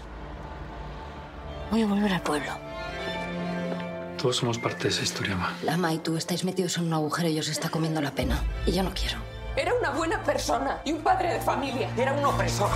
[1.71, 2.64] Voy a volver al pueblo.
[4.17, 5.55] Todos somos parte de esa historia, Ma.
[5.63, 8.43] Lama y tú estáis metidos en un agujero y os está comiendo la pena.
[8.65, 9.17] Y yo no quiero.
[9.55, 11.93] Era una buena persona y un padre de familia.
[11.97, 12.69] Era un opresor.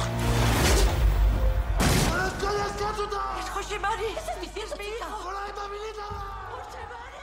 [3.39, 4.03] Es José Mari.
[4.55, 5.29] Es mi hijo.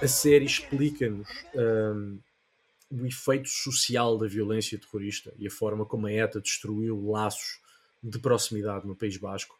[0.03, 2.19] A série explica-nos um,
[2.91, 7.59] o efeito social da violência terrorista e a forma como a ETA destruiu laços
[8.03, 9.57] de proximidade no País Basco.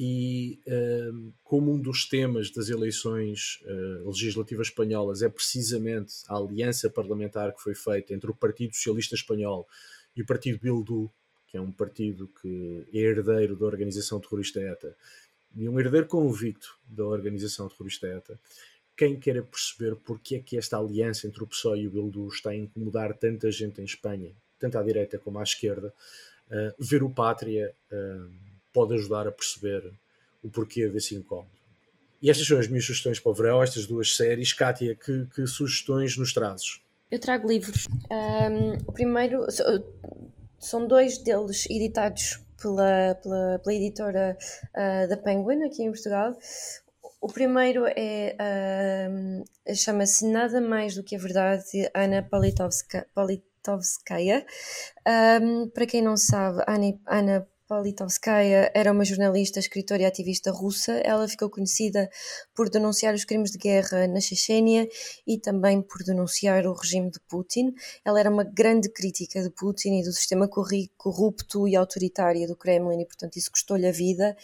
[0.00, 6.88] E uh, como um dos temas das eleições uh, legislativas espanholas é precisamente a aliança
[6.88, 9.66] parlamentar que foi feita entre o Partido Socialista Espanhol
[10.14, 11.10] e o Partido Bildu,
[11.48, 14.96] que é um partido que é herdeiro da organização terrorista ETA,
[15.56, 18.38] e um herdeiro convicto da organização terrorista ETA,
[18.96, 22.50] quem queira perceber porque é que esta aliança entre o PSOE e o Bildu está
[22.50, 25.92] a incomodar tanta gente em Espanha, tanto à direita como à esquerda,
[26.50, 29.82] uh, ver o Pátria uh, pode ajudar a perceber
[30.42, 31.50] o porquê desse incómodo.
[32.20, 34.52] E estas são as minhas sugestões para o verão, estas duas séries.
[34.52, 36.80] Kátia, que, que sugestões nos trazes?
[37.10, 37.86] Eu trago livros.
[38.10, 39.46] Um, o primeiro,
[40.58, 44.36] são dois deles editados pela, pela, pela editora
[44.74, 46.36] uh, da Penguin, aqui em Portugal.
[47.20, 53.42] O primeiro é uh, chama-se Nada Mais do que a Verdade, de Ana Politovska, Polit
[53.68, 54.46] Politovskaya.
[55.06, 56.62] Um, para quem não sabe,
[57.06, 60.92] Ana Politovskaya era uma jornalista, escritora e ativista russa.
[61.04, 62.08] Ela ficou conhecida
[62.54, 64.88] por denunciar os crimes de guerra na Chechênia
[65.26, 67.74] e também por denunciar o regime de Putin.
[68.02, 73.02] Ela era uma grande crítica de Putin e do sistema corrupto e autoritário do Kremlin
[73.02, 74.34] e, portanto, isso custou-lhe a vida.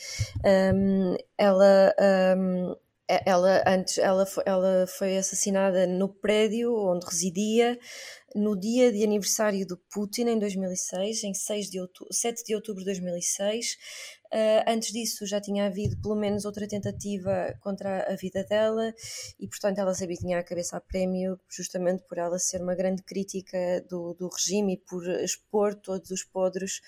[0.44, 1.94] Um, ela
[2.36, 7.78] um, ela antes ela foi, ela foi assassinada no prédio onde residia
[8.34, 12.80] no dia de aniversário do Putin, em 2006, em 6 de outubro, 7 de outubro
[12.80, 13.76] de 2006.
[14.34, 18.92] Uh, antes disso já tinha havido pelo menos outra tentativa contra a vida dela
[19.38, 22.74] e, portanto, ela sabia que tinha a cabeça a prémio, justamente por ela ser uma
[22.74, 23.56] grande crítica
[23.88, 26.78] do, do regime e por expor todos os podres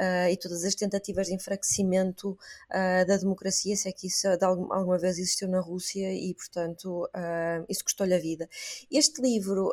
[0.00, 4.44] uh, e todas as tentativas de enfraquecimento uh, da democracia, se é que isso de
[4.44, 7.08] alguma vez existiu na Rússia e, portanto,
[7.68, 8.48] isso custou-lhe a vida.
[8.90, 9.72] Este livro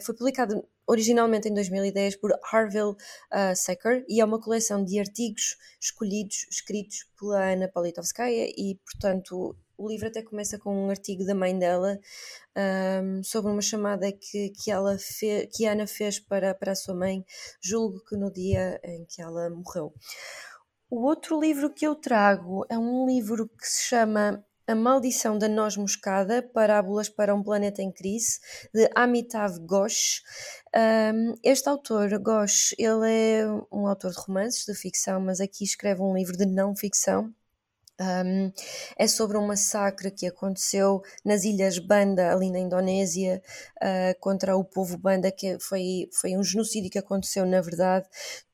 [0.00, 5.56] foi publicado originalmente em 2010 por Harville uh, Secker e é uma coleção de artigos
[5.80, 11.34] escolhidos, escritos pela Ana Politovskaya e, portanto, o livro até começa com um artigo da
[11.34, 11.98] mãe dela
[13.02, 16.76] um, sobre uma chamada que, que, ela fez, que a Ana fez para, para a
[16.76, 17.24] sua mãe,
[17.60, 19.92] julgo que no dia em que ela morreu.
[20.90, 25.48] O outro livro que eu trago é um livro que se chama a Maldição da
[25.48, 28.40] Noz Moscada, Parábolas para um Planeta em Crise,
[28.72, 30.22] de Amitav Ghosh.
[30.74, 36.00] Um, este autor, Ghosh, ele é um autor de romances, de ficção, mas aqui escreve
[36.00, 37.30] um livro de não ficção.
[38.00, 38.50] Um,
[38.96, 43.42] é sobre um massacre que aconteceu nas ilhas Banda, ali na Indonésia,
[43.76, 48.08] uh, contra o povo Banda, que foi, foi um genocídio que aconteceu, na verdade,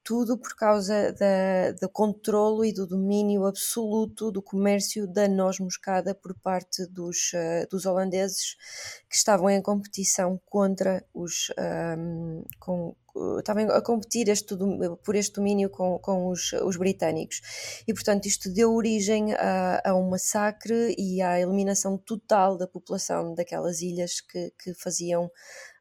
[0.08, 6.14] tudo por causa da, do controlo e do domínio absoluto do comércio da noz moscada
[6.14, 8.56] por parte dos, uh, dos holandeses
[9.06, 11.52] que estavam em competição contra os
[11.98, 12.96] um, com,
[13.38, 14.56] estavam a competir este,
[15.04, 17.82] por este domínio com, com os, os, britânicos.
[17.86, 23.34] E, portanto, isto deu origem a, a, um massacre e à eliminação total da população
[23.34, 25.30] daquelas ilhas que, que faziam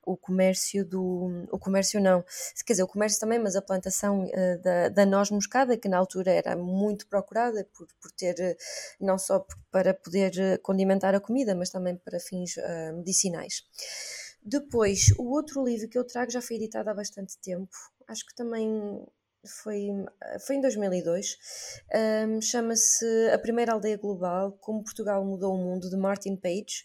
[0.08, 1.46] o comércio do.
[1.52, 2.24] O comércio não,
[2.66, 5.98] quer dizer, o comércio também, mas a plantação uh, da, da noz moscada, que na
[5.98, 11.20] altura era muito procurada por, por ter, uh, não só para poder eh, condimentar a
[11.20, 13.64] comida, mas também para fins uh, medicinais.
[14.42, 17.70] Depois, o outro livro que eu trago já foi editado há bastante tempo,
[18.08, 19.06] acho que também
[19.46, 19.88] foi,
[20.46, 21.38] foi em 2002,
[22.28, 26.84] um, chama-se A Primeira Aldeia Global, Como Portugal Mudou o Mundo, de Martin Page.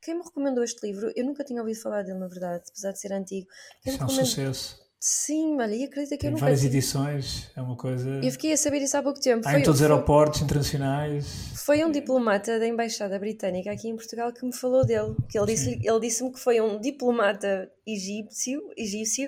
[0.00, 3.00] Quem me recomendou este livro, eu nunca tinha ouvido falar dele, na verdade, apesar de
[3.00, 3.48] ser antigo.
[3.82, 4.83] Quem é um sucesso.
[5.06, 8.08] Sim, olha, e acredita que Tem eu nunca várias tive- edições, é uma coisa.
[8.24, 9.46] Eu fiquei a saber isso há pouco tempo.
[9.46, 11.26] Há Foi, em todos os foi- aeroportos internacionais.
[11.62, 15.14] Foi um diplomata da Embaixada Britânica aqui em Portugal que me falou dele.
[15.28, 19.26] Que ele disse ele disse-me que foi um diplomata egípcio, egípcio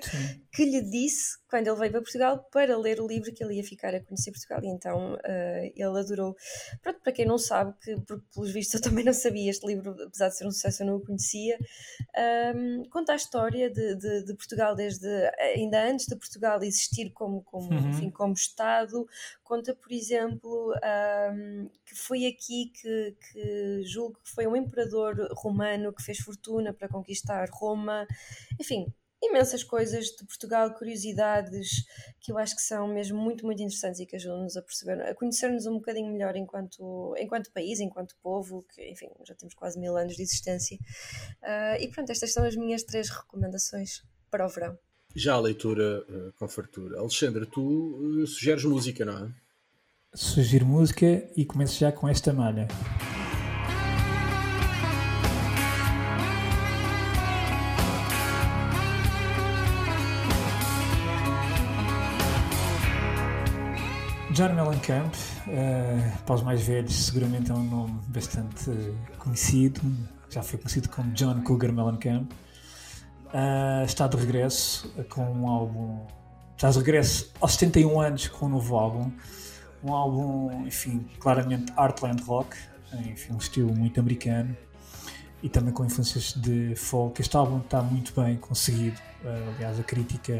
[0.51, 3.63] que lhe disse, quando ele veio para Portugal, para ler o livro que ele ia
[3.63, 4.59] ficar a conhecer Portugal.
[4.63, 6.35] E então eh, ele adorou.
[6.81, 9.91] Pronto, para quem não sabe, que porque pelos vistos eu também não sabia, este livro,
[10.03, 11.55] apesar de ser um sucesso, eu não o conhecia.
[12.17, 15.07] ahm, conta a história de, de- de Portugal desde
[15.67, 17.89] ainda antes de Portugal existir como, como, Uhum.
[17.89, 19.05] enfim, como Estado.
[19.43, 25.93] Conta, por exemplo, ahm, que foi aqui que, que julgo que foi um imperador romano
[25.93, 28.07] que fez fortuna para conquistar Roma.
[28.59, 28.91] Enfim,
[29.21, 31.69] imensas coisas de Portugal, curiosidades
[32.19, 35.15] que eu acho que são mesmo muito, muito interessantes e que ajudam-nos a perceber, a
[35.15, 39.97] conhecer-nos um bocadinho melhor enquanto, enquanto país, enquanto povo, que enfim, já temos quase mil
[39.97, 40.77] anos de existência.
[41.41, 44.77] Ah, e pronto, estas são as minhas três recomendações para o verão.
[45.19, 46.99] Já a leitura eh, com fartura.
[46.99, 49.31] Alexandre, tu eh, sugeres música, não é?
[50.13, 52.67] Sugiro música e começo já com esta malha.
[64.33, 65.15] John Mellencamp,
[65.47, 68.69] eh, para os mais velhos, seguramente é um nome bastante
[69.17, 69.81] conhecido,
[70.29, 72.31] já foi conhecido como John Cougar Mellencamp.
[73.33, 76.05] Eh, está de regresso com um álbum,
[76.55, 79.11] está de regresso aos 71 anos com um novo álbum,
[79.83, 82.55] um álbum, enfim, claramente Artland Rock,
[82.93, 84.55] enfim, um estilo muito americano
[85.43, 87.19] e também com influências de folk.
[87.21, 90.33] Este álbum está muito bem conseguido, eh, aliás, a crítica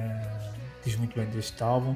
[0.84, 1.96] diz muito bem deste álbum.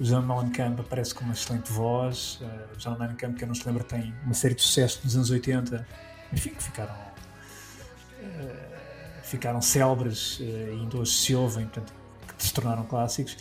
[0.00, 2.40] O John Mellencamp aparece com uma excelente voz.
[2.42, 5.14] eh, O John Mellencamp, que eu não se lembra, tem uma série de sucessos nos
[5.14, 5.86] anos 80,
[6.32, 6.94] enfim, que ficaram,
[8.20, 8.73] eh,
[9.34, 11.92] ficaram célebres eh, e ainda hoje se ouvem, portanto,
[12.36, 13.36] que se tornaram clássicos.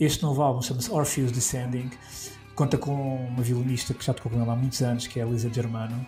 [0.00, 1.90] Este novo álbum chama-se Orpheus Descending,
[2.54, 5.26] conta com uma violinista que já tocou com ele há muitos anos, que é a
[5.26, 6.04] Lisa Germano.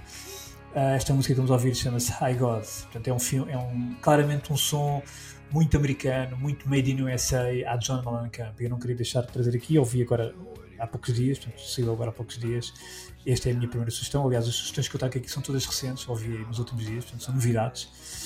[0.75, 2.65] Uh, esta música que vamos ouvir chama-se High God.
[2.65, 5.03] Portanto, é um filme, é um, claramente um som
[5.51, 8.61] muito americano, muito made in USA, à John Mellencamp.
[8.61, 10.35] Eu não queria deixar de trazer aqui, ouvi agora
[10.79, 12.73] há poucos dias, portanto, saiu agora há poucos dias.
[13.27, 14.27] Esta é a minha primeira sugestão.
[14.27, 17.25] Aliás, as sugestões que eu trago aqui são todas recentes, ouvi nos últimos dias, portanto,
[17.25, 18.26] são novidades.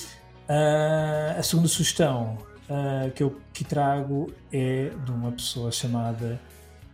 [0.51, 2.37] Uh, a segunda sugestão
[2.69, 6.41] uh, que eu aqui trago é de uma pessoa chamada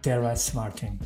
[0.03, 0.99] Terrace Martin.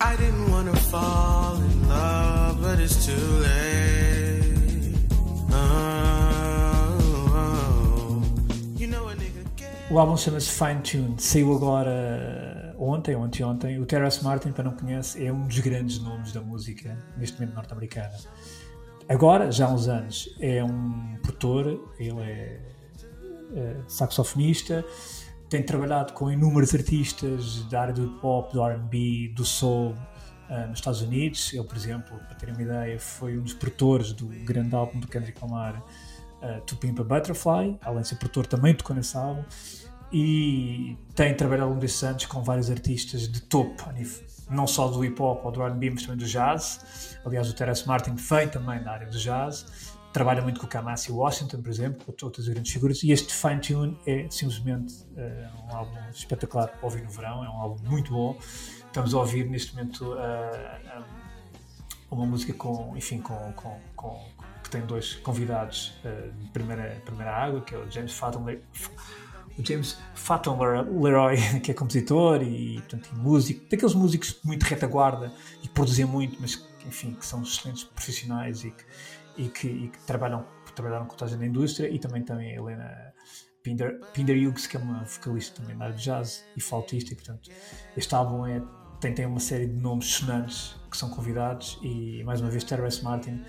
[0.00, 4.94] I didn't wanna fall in love, but it's too late.
[5.52, 5.82] Oh,
[8.78, 9.10] you know
[9.90, 13.80] O álbum chama-se Fine Tune, saiu agora ontem ou anteontem.
[13.80, 17.56] O Terrace Martin, para não conhece, é um dos grandes nomes da música neste momento
[17.56, 18.14] norte-americana.
[19.10, 22.60] Agora, já há uns anos, é um produtor, ele é,
[23.56, 24.84] é saxofonista,
[25.48, 29.96] tem trabalhado com inúmeros artistas da área do pop, do R&B, do soul
[30.48, 31.52] uh, nos Estados Unidos.
[31.52, 35.08] Ele, por exemplo, para terem uma ideia, foi um dos produtores do grande álbum do
[35.08, 35.82] Kendrick Lamar,
[36.40, 39.42] uh, To Pimp a Butterfly, além de ser produtor, também tocou nesse álbum.
[40.12, 43.84] E tem trabalhado ao longo desses anos com vários artistas de topo,
[44.50, 47.18] não só do hip hop ou do R&B, mas também do jazz.
[47.24, 51.12] Aliás, o Terence Martin vem também da área do jazz trabalha muito com o Kamasi
[51.12, 55.76] Washington, por exemplo, com outras grandes figuras, e este Fine Tune é simplesmente uh, um
[55.76, 58.36] álbum espetacular para ouvir no verão, é um álbum muito bom.
[58.86, 61.04] Estamos a ouvir neste momento uh,
[62.10, 64.28] um, uma música com, enfim, com, com, com,
[64.64, 68.44] que tem dois convidados uh, de primeira, primeira água, que é o James Fathom,
[69.60, 75.32] o James Fathom Leroy, que é compositor e, portanto, músico, daqueles músicos muito retaguarda
[75.62, 78.84] e que produzem muito, mas que, enfim, que são excelentes profissionais e que
[79.36, 80.44] e que, e que trabalham,
[80.74, 83.14] trabalharam com toda a indústria e também, também a Helena
[83.62, 87.16] Pinder, Pinder Hughes, que é uma vocalista também da área de jazz e flautista, e
[87.16, 87.50] portanto
[87.96, 88.62] este álbum é,
[89.00, 93.02] tem, tem uma série de nomes sonantes que são convidados e mais uma vez Terrence
[93.02, 93.42] Martin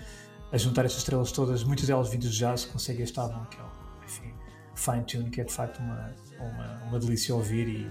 [0.50, 3.62] a juntar essas estrelas todas, muitas delas vindas de jazz, consegue este álbum que é
[4.74, 7.82] Fine Tune, que é de facto uma, uma, uma delícia ouvir e,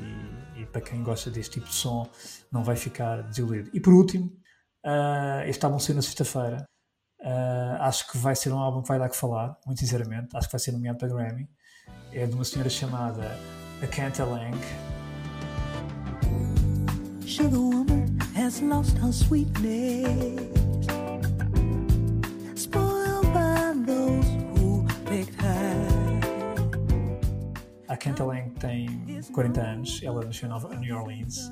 [0.57, 2.09] e, e, para quem gosta deste tipo de som
[2.51, 3.69] não vai ficar desiludido.
[3.73, 4.25] E por último,
[4.85, 6.65] uh, este álbum saiu na sexta-feira
[7.21, 10.35] Uh, acho que vai ser um álbum que vai dar que falar, muito sinceramente.
[10.35, 11.47] Acho que vai ser nomeado para Grammy.
[12.11, 13.37] É de uma senhora chamada
[13.81, 14.57] Akanta Lang.
[17.25, 20.49] Sugar woman has lost her sweetness,
[22.55, 24.20] spoiled by those
[27.91, 31.51] A Akanta Lang tem 40 anos, ela nasceu em New Orleans,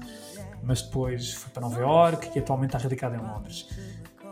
[0.64, 3.68] mas depois foi para Nova York e atualmente está radicada em Londres.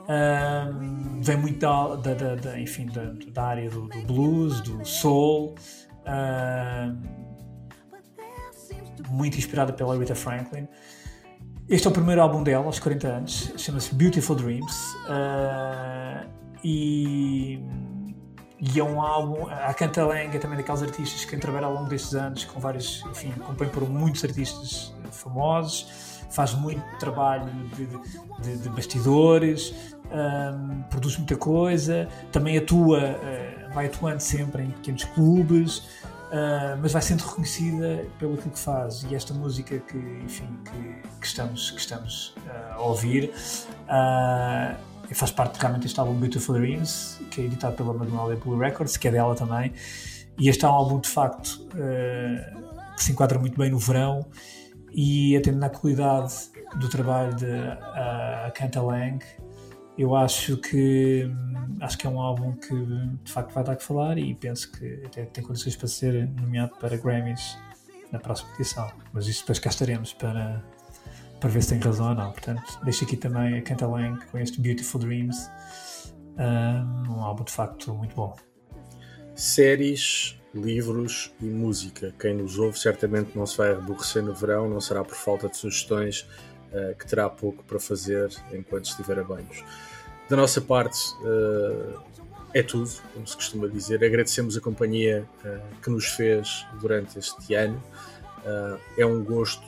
[0.07, 4.85] Um, vem muito da, da, da, da enfim, da, da área do, do, blues, do
[4.85, 5.55] soul.
[6.07, 7.01] Um,
[9.09, 10.65] muito inspirada pela Aretha Franklin.
[11.67, 14.95] Este é o primeiro álbum dela, aos 40 anos, chama-se Beautiful Dreams.
[15.09, 16.25] Uh,
[16.63, 17.61] e,
[18.59, 19.47] e, é um álbum.
[19.49, 23.03] A Canta Lang é também daqueles artistas que trabalha ao longo destes anos com vários.
[23.11, 27.45] Enfim, compõe por muitos artistas famosos, faz muito trabalho
[27.75, 27.87] de,
[28.41, 29.73] de, de bastidores,
[30.11, 35.83] um, produz muita coisa, também atua, uh, vai atuando sempre em pequenos clubes.
[36.27, 41.25] Uh, mas vai sendo reconhecida pelo que faz e esta música que enfim que, que
[41.25, 43.31] estamos que estamos uh, a ouvir
[45.11, 48.97] uh, faz parte realmente deste álbum Beautiful Dreams que é editado pela Magnolia Blue Records
[48.97, 49.73] que é dela também
[50.37, 51.67] e este é um álbum de facto
[52.95, 54.25] que se enquadra muito bem no verão
[54.93, 56.33] e atendendo à qualidade
[56.75, 59.19] do trabalho de uh, Kanta Lang
[59.97, 61.27] eu acho que
[61.81, 62.75] acho que é um álbum que
[63.23, 66.75] de facto vai dar que falar e penso que até tem condições para ser nomeado
[66.79, 67.57] para Grammys
[68.11, 68.89] na próxima edição.
[69.11, 70.63] Mas isso depois cá estaremos para,
[71.39, 72.31] para ver se tem razão ou não.
[72.31, 75.49] Portanto, deixo aqui também a Kenta Lang com este Beautiful Dreams,
[77.09, 78.35] um álbum de facto muito bom.
[79.35, 82.13] Séries, livros e música.
[82.19, 85.57] Quem nos ouve certamente não se vai aborrecer no verão, não será por falta de
[85.57, 86.27] sugestões
[86.71, 89.63] uh, que terá pouco para fazer enquanto estiver a banhos.
[90.27, 92.01] Da nossa parte, uh,
[92.53, 94.03] é tudo, como se costuma dizer.
[94.03, 97.81] Agradecemos a companhia uh, que nos fez durante este ano.
[98.97, 99.67] É um gosto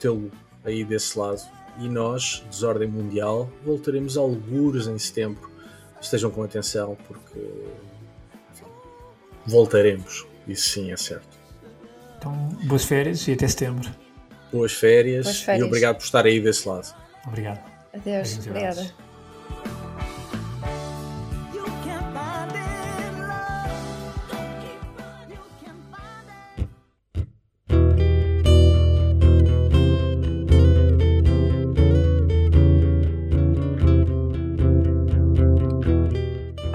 [0.00, 0.32] tê-lo
[0.66, 1.40] aí desse lado.
[1.78, 5.50] E nós, Desordem Mundial, voltaremos algures em setembro.
[6.00, 7.38] Estejam com atenção, porque
[8.52, 8.66] enfim,
[9.46, 10.26] voltaremos.
[10.46, 11.36] Isso sim é certo.
[12.18, 12.32] Então,
[12.64, 13.90] boas férias e até setembro.
[14.52, 15.64] Boas férias, boas férias.
[15.64, 16.94] e obrigado por estar aí desse lado.
[17.26, 17.60] Obrigado.
[17.92, 18.38] Adeus.
[18.46, 19.05] Obrigada.